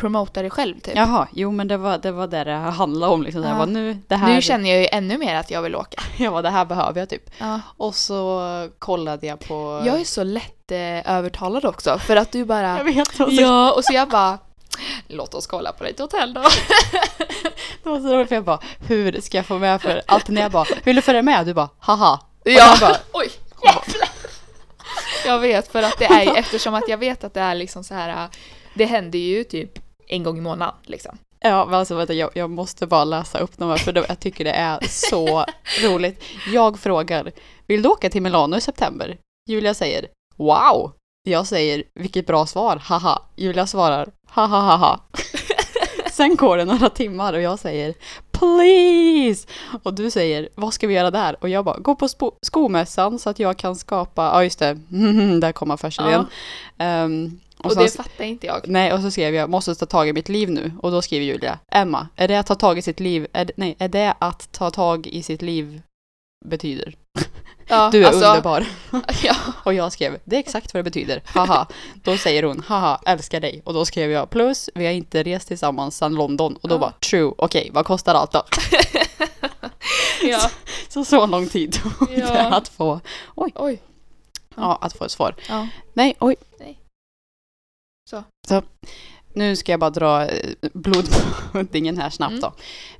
[0.00, 0.96] promota dig själv typ.
[0.96, 3.42] Jaha, jo men det var det, var det det handlade om liksom.
[3.42, 3.54] Ja.
[3.54, 6.02] bara, nu, det här, Nu känner jag ju ännu mer att jag vill åka.
[6.18, 7.30] jag bara, det här behöver jag typ.
[7.38, 7.60] Ja.
[7.76, 8.40] Och så
[8.78, 9.82] kollade jag på...
[9.86, 13.18] Jag är så lätt eh, övertalad också för att du bara jag vet.
[13.18, 14.38] Det var så, Ja, och så jag bara
[15.08, 16.40] Låt oss kolla på ditt hotell då.
[17.82, 20.42] det var så roligt för jag bara, hur ska jag få med för alltid när
[20.42, 21.46] jag bara, vill du följa med?
[21.46, 22.20] Du bara, haha.
[22.44, 23.30] Ja, jag bara- oj.
[23.64, 24.08] jävlar.
[25.26, 27.94] Jag vet för att det är eftersom att jag vet att det är liksom så
[27.94, 28.08] här.
[28.08, 28.28] äh,
[28.74, 29.78] Det händer ju typ
[30.10, 31.18] en gång i månaden liksom.
[31.40, 34.20] Ja, men alltså vänta, jag, jag måste bara läsa upp dem här för då, jag
[34.20, 35.44] tycker det är så
[35.82, 36.22] roligt.
[36.52, 37.32] Jag frågar,
[37.66, 39.18] vill du åka till Milano i september?
[39.50, 40.06] Julia säger,
[40.36, 40.92] wow!
[41.28, 43.22] Jag säger, vilket bra svar, haha.
[43.36, 45.00] Julia svarar, haha haha.
[46.10, 47.94] Sen går det några timmar och jag säger,
[48.32, 49.48] please!
[49.82, 51.36] Och du säger, vad ska vi göra där?
[51.40, 54.74] Och jag bara, gå på spo- skomässan så att jag kan skapa, ja just det,
[55.40, 56.26] där kommer affärsidén.
[56.78, 58.60] Ehm, Och, sen- det fattar inte jag.
[58.68, 60.72] Nej, och så skrev jag måste ta tag i mitt liv nu.
[60.82, 63.52] Och då skriver Julia, Emma, är det att ta tag i sitt liv, är det,
[63.56, 65.82] nej, är det att ta tag i sitt liv
[66.44, 66.94] betyder?
[67.68, 68.66] Ja, Du är alltså, underbar.
[69.22, 69.34] Ja.
[69.64, 71.66] Och jag skrev, det är exakt vad det betyder, haha.
[71.94, 73.62] Då säger hon, haha, älskar dig.
[73.64, 76.56] Och då skrev jag, plus, vi har inte rest tillsammans sedan London.
[76.56, 76.78] Och då Ja.
[76.78, 78.42] bara, true, okej, vad kostar allt då?
[80.22, 80.50] ja.
[80.88, 82.56] Så så lång tid tog det Ja.
[82.56, 83.00] att få,
[83.34, 83.80] Oj.
[84.56, 85.34] ja, att få ett svar.
[85.48, 85.68] Ja.
[85.94, 86.36] Nej, oj.
[86.60, 86.79] Nej.
[88.50, 88.62] Så.
[89.34, 92.40] Nu ska jag bara dra eh, blodpuddingen här snabbt Mm.
[92.40, 92.52] då.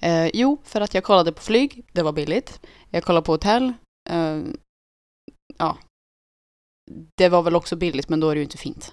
[0.06, 2.60] Eh, jo, för att jag kollade på flyg, det var billigt.
[2.90, 3.72] Jag kollade på hotell.
[4.10, 4.38] Eh,
[5.58, 5.76] ja.
[7.16, 8.92] Det var väl också billigt, men då är det ju inte fint.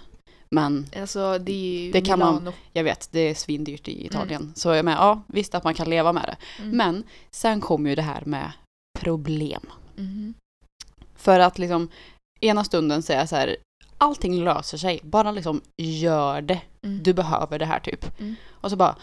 [0.55, 4.53] Men Alltså det ju Det kan man- jag vet, det är svindyrt i Italien.
[4.55, 6.61] Så jag menar, ja, visst att man kan leva med det.
[6.63, 6.77] Mm.
[6.77, 8.51] Men sen kommer ju det här med
[8.99, 9.69] problem.
[9.95, 10.33] Mhm.
[11.15, 11.89] För att liksom
[12.41, 13.57] ena stunden säga så här,
[13.97, 16.61] allting löser sig, bara liksom gör det.
[16.83, 17.03] Mm.
[17.03, 18.19] Du behöver det här typ.
[18.19, 18.35] Mm.
[18.51, 18.95] Och så bara,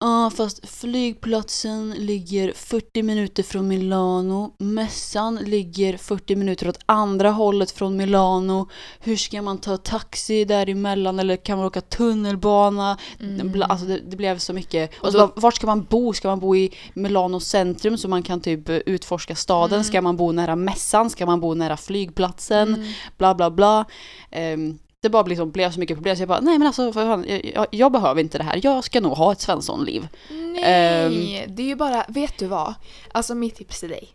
[0.00, 7.70] ja fast flygplatsen ligger 40 minuter från Milano, mässan ligger 40 minuter åt andra hållet
[7.70, 8.68] från Milano.
[9.00, 12.98] Hur ska man ta taxi däremellan eller kan man åka tunnelbana?
[13.20, 13.62] Mm.
[13.62, 14.90] Alltså det, det blev så mycket.
[15.00, 16.12] Och så bara, vart ska man bo?
[16.12, 19.72] Ska man bo i Milano centrum så man kan typ eh, utforska staden?
[19.72, 19.84] Mm.
[19.84, 21.10] Ska man bo nära mässan?
[21.10, 22.74] Ska man bo nära flygplatsen?
[22.74, 22.88] Mm.
[23.18, 23.84] Bla bla bla.
[24.30, 27.24] Ehm, det bara liksom blev så mycket problem så jag bara, nej men alltså fan,
[27.28, 28.60] jag, jag, jag behöver inte det här.
[28.62, 30.08] Jag ska nog ha ett Svensson-liv.
[30.30, 31.54] Nej, Ehm.
[31.56, 32.74] det är ju bara, vet du vad?
[33.12, 34.08] Alltså mitt tips till dig,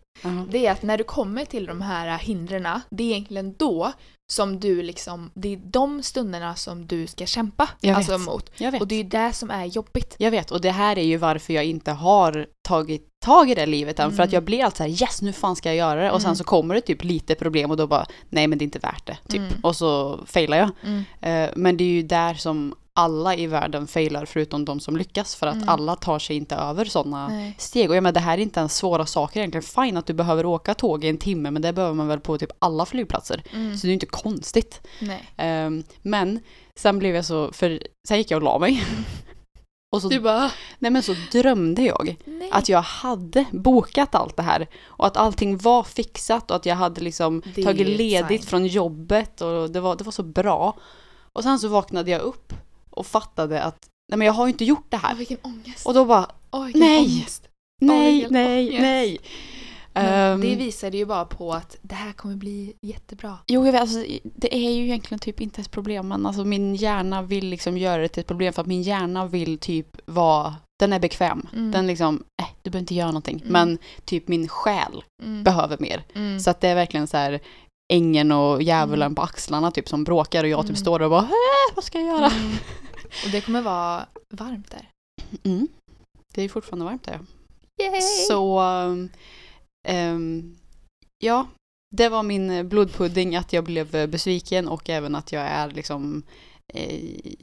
[0.50, 3.92] det är att när du kommer till de här hindren, det är egentligen då
[4.32, 8.22] som du liksom, det är de stunderna som du ska kämpa Jag alltså vet.
[8.22, 8.52] mot.
[8.58, 8.82] Jag vet.
[8.82, 10.16] Och det är det som är jobbigt.
[10.18, 13.66] Jag vet och det här är ju varför jag inte har tagit tag i det
[13.66, 14.12] livet än.
[14.12, 14.34] För att Mm.
[14.34, 16.12] jag blir alltid så här, yes nu fan ska jag göra det.
[16.12, 16.36] Och sen Mm.
[16.36, 19.06] så kommer det typ lite problem och då bara, nej men det är inte värt
[19.08, 19.18] det.
[19.28, 19.40] Typ.
[19.42, 19.54] Mm.
[19.64, 20.70] Och så failar jag.
[20.84, 21.04] Mm.
[21.22, 25.36] Eh, men det är ju där som alla i världen failar förutom de som lyckas.
[25.36, 25.70] För att Mm.
[25.70, 27.90] alla tar sig inte över sådana steg.
[27.90, 29.64] Och jag menar, det här är inte ens svåra saker egentligen.
[29.64, 32.38] Fine att du behöver åka tåg i en timme men det behöver man väl på
[32.38, 33.44] typ alla flygplatser.
[33.54, 33.78] Mm.
[33.78, 34.82] Så det är inte konstigt.
[35.38, 36.40] Ehm, men
[36.76, 38.84] sen blev jag så, för sen gick jag och la mig.
[39.96, 42.50] och så, Du bara, nej men så drömde jag nej.
[42.52, 44.68] att jag hade bokat allt det här.
[44.84, 48.50] Och att allting var fixat och att jag hade liksom Det tagit ledigt sign.
[48.50, 50.78] från jobbet och det var, det var så bra.
[51.34, 52.54] Och sen så vaknade jag upp
[52.92, 55.16] och fattade att nej men jag har ju inte gjort det Åh, här.
[55.16, 55.86] vilken ångest.
[55.86, 57.00] Och då bara Åh, vilken nej.
[57.00, 57.48] ångest.
[57.82, 58.82] nej, vilken nej, ångest.
[58.82, 59.20] nej.
[59.94, 63.38] Ehm, det visade ju bara på att det här kommer bli jättebra.
[63.48, 66.76] Jo, jag vet, alltså, det är ju egentligen typ inte ett problem, men alltså min
[66.76, 70.56] hjärna vill liksom göra det till ett problem för att min hjärna vill typ vara,
[70.80, 71.48] den är bekväm.
[71.54, 71.72] Mm.
[71.72, 73.38] Den liksom, eh, du behöver inte göra någonting.
[73.40, 73.52] Mm.
[73.52, 75.44] Men typ min själ Mm.
[75.44, 76.04] behöver mer.
[76.16, 76.40] Mm.
[76.40, 77.40] Så att det är verkligen så här
[77.92, 79.16] ängen och djävulen Mm.
[79.16, 80.76] på axlarna typ som bråkar och jag typ Mm.
[80.82, 81.30] står där och bara,
[81.76, 82.26] vad ska jag göra?
[82.32, 82.52] Mm.
[83.26, 84.90] Och det kommer vara varmt där.
[85.44, 85.68] Mm.
[86.34, 87.20] Det är fortfarande varmt där.
[87.82, 88.02] Yay!
[88.02, 88.60] Så,
[89.88, 90.58] ehm,
[91.24, 91.48] ja,
[91.96, 96.24] det var min blodpudding att jag blev besviken och även att jag är liksom
[96.74, 97.36] eh,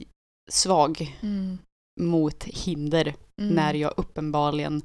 [0.51, 1.57] svag Mm.
[2.01, 3.55] mot hinder Mm.
[3.55, 4.81] när jag uppenbarligen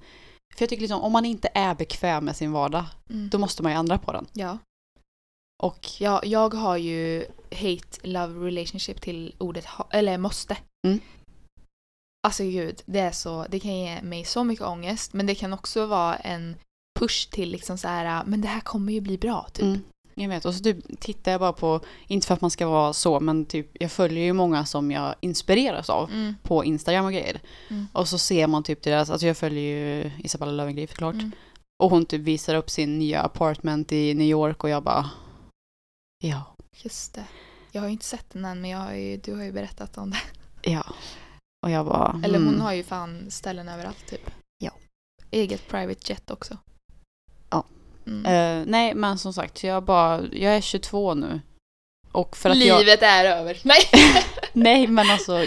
[0.55, 3.29] för jag tycker liksom om man inte är bekväm med sin vardag Mm.
[3.29, 4.27] då måste man ju ändra på den.
[4.33, 4.59] Ja.
[5.65, 10.57] Och ja, jag har ju hate-love relationship till ordet ha- eller måste.
[10.87, 11.01] Mm.
[12.27, 15.53] Alltså gud, det är så, det kan ge mig så mycket ångest men det kan
[15.53, 16.57] också vara en
[17.01, 19.63] push till liksom så här, men det här kommer ju bli bra typ.
[19.65, 19.81] Mm.
[20.15, 22.93] Jag vet, och så typ tittar jag bara på, inte för att man ska vara
[22.93, 26.35] så, men typ jag följer ju många som jag inspireras av Mm.
[26.43, 27.41] på Instagram och grejer.
[27.71, 27.87] Mm.
[27.93, 31.15] Och så ser man typ deras, alltså jag följer ju Isabella Löwengrip såklart.
[31.15, 31.31] Mm.
[31.83, 35.11] Och hon typ visar upp sin nya apartment i New York och jag bara,
[36.29, 37.25] ja, Just det.
[37.73, 39.99] Jag har ju inte sett den än men jag har ju, du har ju berättat
[39.99, 40.21] om det.
[40.71, 40.85] ja.
[41.63, 42.61] Och jag bara, Eller hon mm.
[42.61, 44.31] har ju fan ställen överallt typ.
[44.59, 44.71] Ja.
[45.31, 46.59] Eget private jet också.
[47.51, 47.65] Ja.
[48.07, 48.27] Mm.
[48.27, 51.41] Eh, nej, men som sagt, jag bara, jag är 22 nu.
[52.15, 53.59] Och för att jag, Livet är över.
[53.63, 53.81] Nej!
[54.53, 55.45] nej men alltså,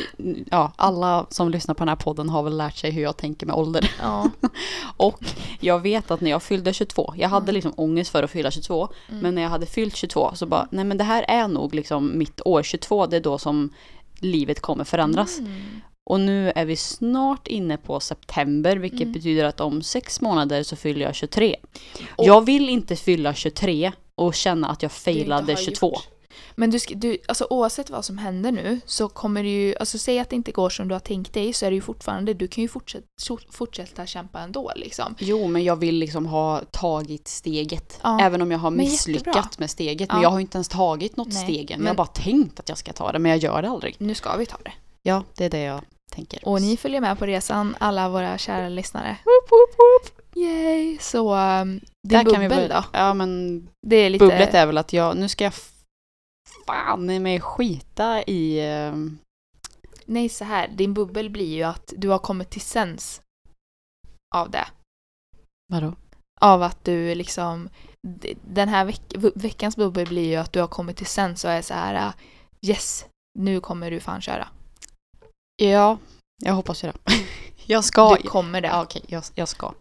[0.51, 3.45] ja, alla som lyssnar på den här podden har väl lärt sig hur jag tänker
[3.45, 3.91] med ålder.
[4.01, 4.29] ja.
[4.97, 5.19] Och
[5.59, 7.55] jag vet att när jag fyllde 22, jag hade Mm.
[7.55, 9.21] liksom ångest för att fylla 22, Mm.
[9.21, 12.17] men när jag hade fyllt 22 så bara, nej men det här är nog liksom
[12.17, 13.73] mitt år 22, det är då som
[14.19, 15.39] livet kommer förändras.
[15.39, 15.81] Mm.
[16.09, 19.11] Och nu är vi snart inne på september, vilket Mm.
[19.13, 21.55] betyder att om sex månader så fyller jag 23.
[22.15, 25.87] Och- jag vill inte fylla 23 och känna att jag failade har 22.
[25.87, 26.07] gjort.
[26.55, 30.19] Men du, du, alltså oavsett vad som händer nu så kommer det ju, alltså säg
[30.19, 32.47] att det inte går som du har tänkt dig så är det ju fortfarande, du
[32.47, 33.05] kan ju fortsätta,
[33.51, 35.15] fortsätta kämpa ändå liksom.
[35.19, 37.99] Jo, men jag vill liksom ha tagit steget.
[38.03, 38.19] Ja.
[38.21, 40.07] Även om jag har misslyckats med steget.
[40.09, 40.15] Ja.
[40.15, 41.67] Men jag har ju inte ens tagit något Nej, steg än.
[41.69, 43.95] Jag men- har bara tänkt att jag ska ta det, men jag gör det aldrig.
[43.97, 44.71] Nu ska vi ta det.
[45.03, 45.81] Ja, det är det jag
[46.11, 46.47] tänker.
[46.47, 49.17] Och ni följer med på resan, alla våra kära lyssnare.
[50.35, 50.97] Yay!
[51.01, 52.81] Så um, din Där kan vi bubbel börja.
[52.81, 52.83] då?
[52.99, 54.25] Ja, men Det är lite...
[54.25, 55.53] bubblet är väl att jag, nu ska jag
[56.67, 58.59] fan i mig skita i...
[58.59, 59.17] ehm,
[60.05, 60.67] Nej, så här.
[60.67, 63.21] Din bubbel blir ju att du har kommit till sens
[64.35, 64.67] av det.
[65.73, 65.93] vadå?
[66.41, 67.69] Av att du liksom...
[68.41, 69.01] Den här veck,
[69.35, 72.13] veckans bubbel blir ju att du har kommit till sens och är så här uh,
[72.61, 73.05] Yes,
[73.39, 74.47] nu kommer du fan köra.
[75.55, 75.97] Ja,
[76.43, 76.97] jag hoppas ju det.
[77.65, 78.15] jag ska.
[78.15, 78.67] Du kommer det.
[78.67, 79.73] Ja, okej, jag, jag ska.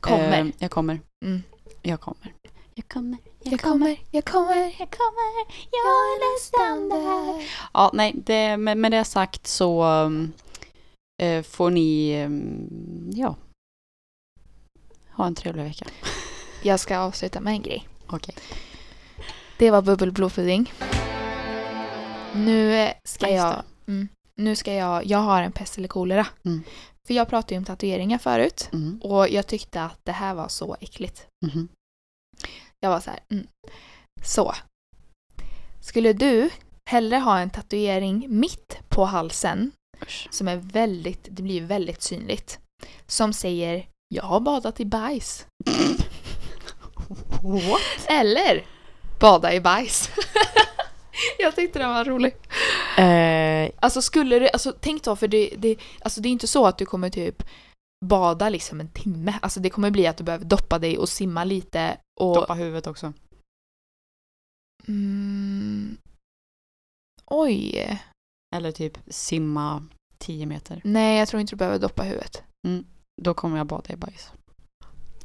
[0.00, 0.40] Kommer.
[0.40, 1.00] Ehm, jag kommer.
[1.24, 1.42] Mm.
[1.82, 2.34] Jag kommer.
[2.74, 3.18] Jag kommer.
[3.46, 5.46] Jag kommer, jag kommer, Jag kommer.
[5.70, 7.44] jag är nästan där.
[7.74, 9.84] Ja, nej, det, med, med det sagt så
[11.22, 13.36] eh, får ni, um, ja,
[15.10, 15.86] ha en trevlig vecka.
[16.62, 17.88] Jag ska avsluta med en grej.
[18.06, 18.34] Okej.
[19.58, 20.72] Det var bubbelblodpudding.
[22.34, 23.62] Nu eh, ska Ja, jag...
[23.86, 25.04] Mm, nu ska jag...
[25.06, 26.26] Jag har en pest eller kolera.
[26.44, 26.62] Mm.
[27.06, 28.68] För jag pratade ju om tatueringar förut.
[28.72, 29.00] Mm.
[29.02, 31.26] Och jag tyckte att det här var så äckligt.
[32.84, 33.46] Jag var så här, mm.
[34.22, 34.54] Så.
[35.80, 36.50] Skulle du
[36.90, 39.72] hellre ha en tatuering mitt på halsen
[40.02, 40.28] Usch.
[40.30, 42.58] som är väldigt, det blir väldigt synligt.
[43.06, 45.46] Som säger jag har badat i bajs.
[47.42, 48.06] What?
[48.06, 48.64] Eller
[49.20, 50.10] bada i bajs.
[51.38, 52.34] jag tyckte den var rolig.
[52.98, 56.66] Eh, Alltså skulle du, alltså tänk då för det, det, alltså det är inte så
[56.66, 57.42] att du kommer typ
[58.04, 59.38] bada liksom en timme.
[59.42, 62.34] Alltså det kommer bli att du behöver doppa dig och simma lite och...
[62.34, 63.12] doppa huvudet också.
[64.88, 65.96] Mm,
[67.24, 68.00] oj.
[68.56, 69.86] Eller typ simma
[70.18, 70.80] 10 meter.
[70.84, 72.42] Nej, jag tror inte du behöver doppa huvudet.
[73.22, 74.32] Då kommer jag bada i bajs.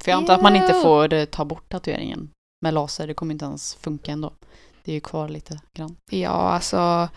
[0.02, 2.30] För jag antar att man inte får eh, ta bort tatueringen
[2.62, 3.06] med laser.
[3.06, 4.32] Det kommer inte ens funka ändå.
[4.84, 5.96] Det är ju kvar lite grann.
[6.10, 7.08] Ja, alltså...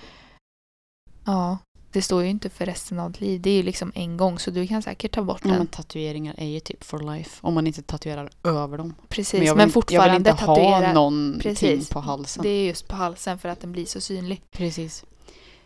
[1.25, 1.57] Ja,
[1.93, 3.41] det står ju inte för resten av ditt liv.
[3.41, 5.57] Det är ju liksom en gång så du kan säkert ta bort Ja, den.
[5.57, 7.29] men tatueringar är ju typ for life.
[7.41, 8.93] Om man inte tatuerar över dem.
[9.09, 10.87] Precis, Men men, jag vill, fortfarande jag vill inte tatuera.
[10.87, 11.89] ha någonting Precis.
[11.89, 12.43] på halsen.
[12.43, 14.41] Det är just på halsen för att den blir så synlig.
[14.51, 15.03] Precis.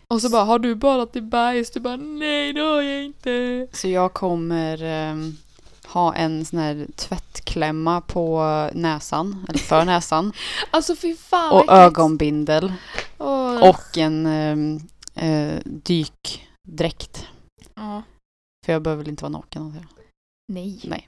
[0.08, 1.72] Och så bara, har du badat i bajs?
[1.72, 3.68] Du bara, nej det har jag inte.
[3.72, 5.38] Så jag kommer ehm,
[5.86, 8.42] ha en sån här tvättklämma på
[8.74, 10.34] näsan, eller för näsan.
[10.72, 12.74] Alltså fy fan och ögonbindel.
[13.18, 13.70] Åh.
[13.70, 14.80] Och en ehm,
[15.18, 17.28] eh, dykdräkt.
[17.76, 18.04] Ja.
[18.66, 19.62] För jag behöver väl inte vara naken.
[19.62, 19.88] antar jag.
[20.54, 20.82] Nej.
[20.84, 21.08] Nej.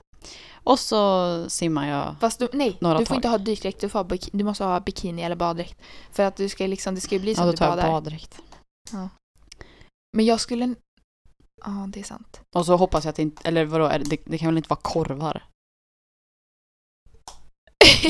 [0.64, 2.16] Och så simmar jag.
[2.20, 3.18] Fast du, nej, Några du får tag.
[3.18, 5.80] inte ha dykdräkt, du, får ha bik- du måste ha bikini eller baddräkt.
[6.12, 7.76] För att du ska liksom, det ska ju bli Ja, som då du tar jag
[7.76, 7.90] badar.
[7.90, 8.40] baddräkt.
[10.16, 10.74] Men jag skulle...
[11.64, 12.40] Ja, det är sant.
[12.56, 14.68] Och så hoppas jag att det inte, eller vadå, är det, det kan väl inte
[14.68, 15.44] vara korvar?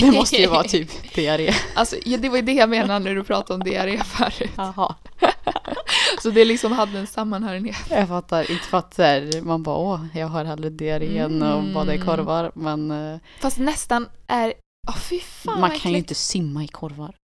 [0.01, 1.55] Det måste ju vara typ diarré.
[1.75, 4.51] Alltså, ja, det var ju det jag menade när du pratade om diarré förut.
[4.57, 4.95] Jaha.
[6.23, 7.77] Så det liksom hade en sammanhörighet.
[7.91, 11.87] Jag fattar, inte för att här, man bara åh, jag har hellre diarrén och vad
[11.87, 12.07] det är Mm.
[12.07, 12.53] korvar.
[12.55, 14.53] Men eh, Fast nästan är...
[14.89, 17.15] Åh fy fan man kan ju inte simma i korvar.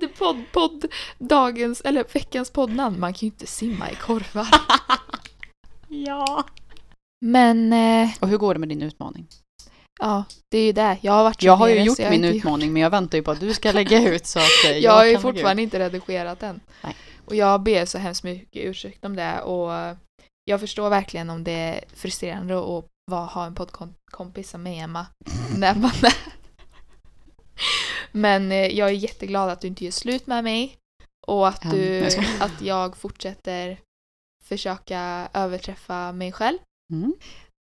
[0.00, 0.84] Det podd, podd,
[1.18, 3.00] dagens, eller veckans poddnamn.
[3.00, 4.48] Man kan ju inte simma i korvar.
[5.88, 6.44] Ja.
[7.20, 9.26] Men eh, Och hur går det med din utmaning?
[10.02, 10.98] Ja, det är ju det.
[11.00, 13.30] Jag har varit Jag har ju gjort jag min utmaning men jag väntar ju på
[13.30, 16.60] att du ska lägga ut så att eh, Jag har ju fortfarande inte redigerat den.
[16.82, 16.96] Nej.
[17.24, 19.96] Och jag ber så hemskt mycket ursäkt om det och
[20.44, 25.06] jag förstår verkligen om det är frustrerande att vara, ha en poddkompis som mig Emma.
[25.56, 26.32] när man är.
[28.12, 30.76] Men eh, jag är jätteglad att du inte gör slut med mig
[31.26, 33.78] och att, du, jag att jag fortsätter
[34.44, 36.58] försöka överträffa mig själv.
[36.92, 37.14] Mm.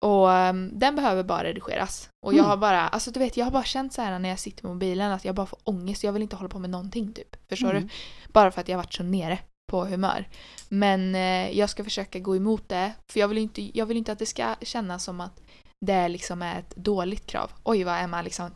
[0.03, 2.09] Och um, den behöver bara redigeras.
[2.27, 2.51] Och jag Mm.
[2.51, 4.73] har bara, alltså du vet, jag har bara känt så här när jag sitter med
[4.73, 6.05] mobilen att jag bara får ångest.
[6.05, 7.37] Jag vill inte hålla på med någonting typ.
[7.49, 7.83] Förstår Mm.
[7.83, 7.89] du?
[8.33, 9.39] Bara för att jag har varit så nere
[9.73, 10.29] på humör.
[10.69, 12.93] Men eh, jag ska försöka gå emot det.
[13.13, 15.41] För jag vill inte, jag vill inte att det ska kännas som att
[15.87, 17.51] det liksom är ett dåligt krav.
[17.63, 18.51] Oj vad Emma liksom,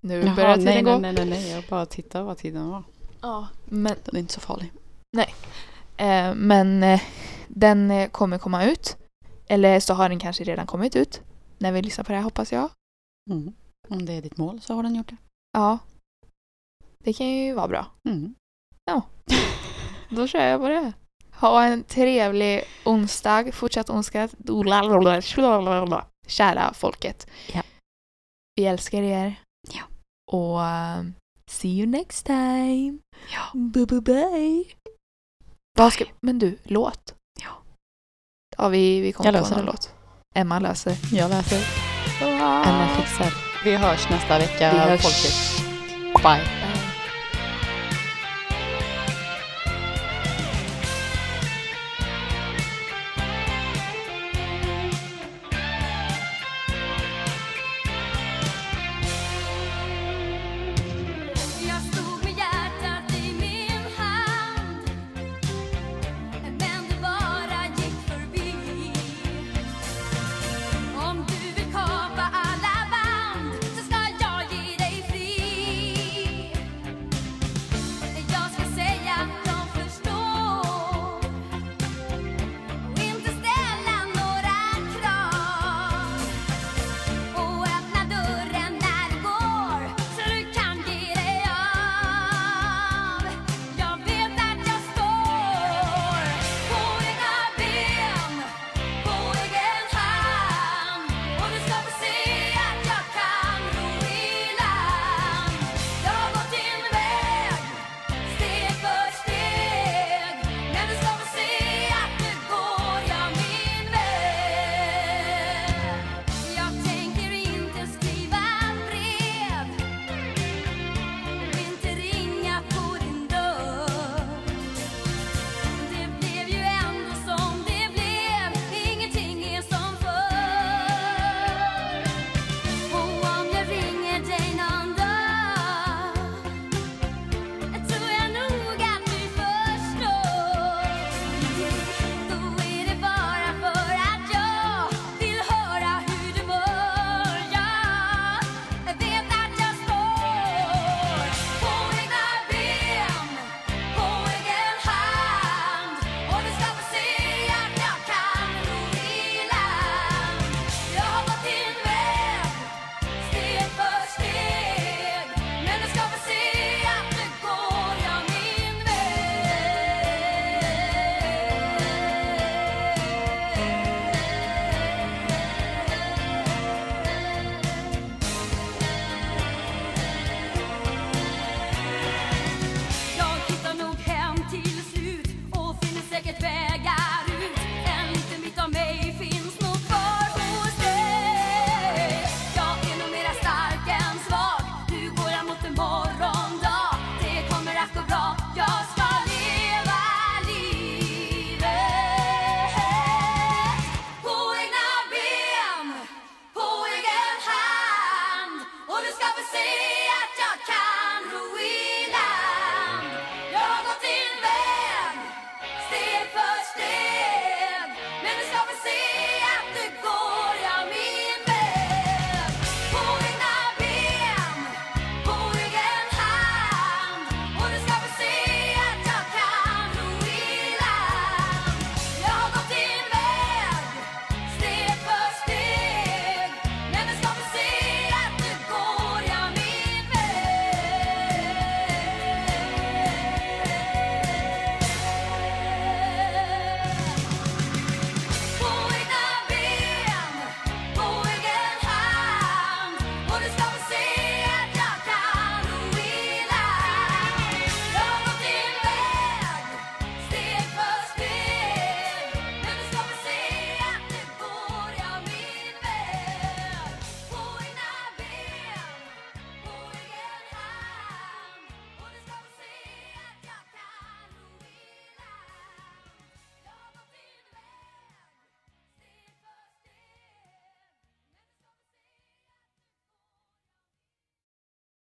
[0.00, 0.90] nu Jaha, börjar tiden nej, gå.
[0.98, 2.82] nej, nej, nej, nej, jag bara tittar vad tiden var.
[3.20, 4.72] Ja, men Den är inte så farlig.
[5.96, 7.00] Eh, men eh,
[7.48, 8.96] den eh, kommer komma ut.
[9.50, 11.22] Eller så har den kanske redan kommit ut.
[11.58, 12.70] När vi lyssnar på det här hoppas jag.
[13.30, 13.54] Mm.
[13.88, 15.16] Om det är ditt mål så har den gjort det.
[15.52, 15.78] Ja.
[17.04, 17.86] Det kan ju vara bra.
[18.08, 18.34] Mm.
[20.08, 20.92] Då kör jag på det.
[21.32, 23.52] Ha en trevlig onsdag.
[23.52, 24.28] Fortsatt onsdag.
[26.26, 27.26] Kära folket.
[27.52, 27.62] Ja.
[28.56, 29.40] Vi älskar er.
[29.72, 29.82] Ja.
[30.32, 30.58] Och
[31.00, 31.14] um,
[31.50, 32.98] see you next time.
[33.32, 33.58] Ja.
[33.58, 34.64] Bye bye bye.
[35.90, 37.14] Ska, men du, låt.
[38.60, 38.68] Ja.
[38.68, 39.72] Vi, vi kommer Jag på löser någon det.
[39.72, 39.90] låt.
[40.34, 40.96] Emma löser.
[41.12, 41.60] Jag läser.
[42.22, 43.34] Emma fixar.
[43.64, 45.02] Vi hörs nästa vecka, Vi hörs.
[45.02, 45.64] folket.
[46.22, 46.59] Bye.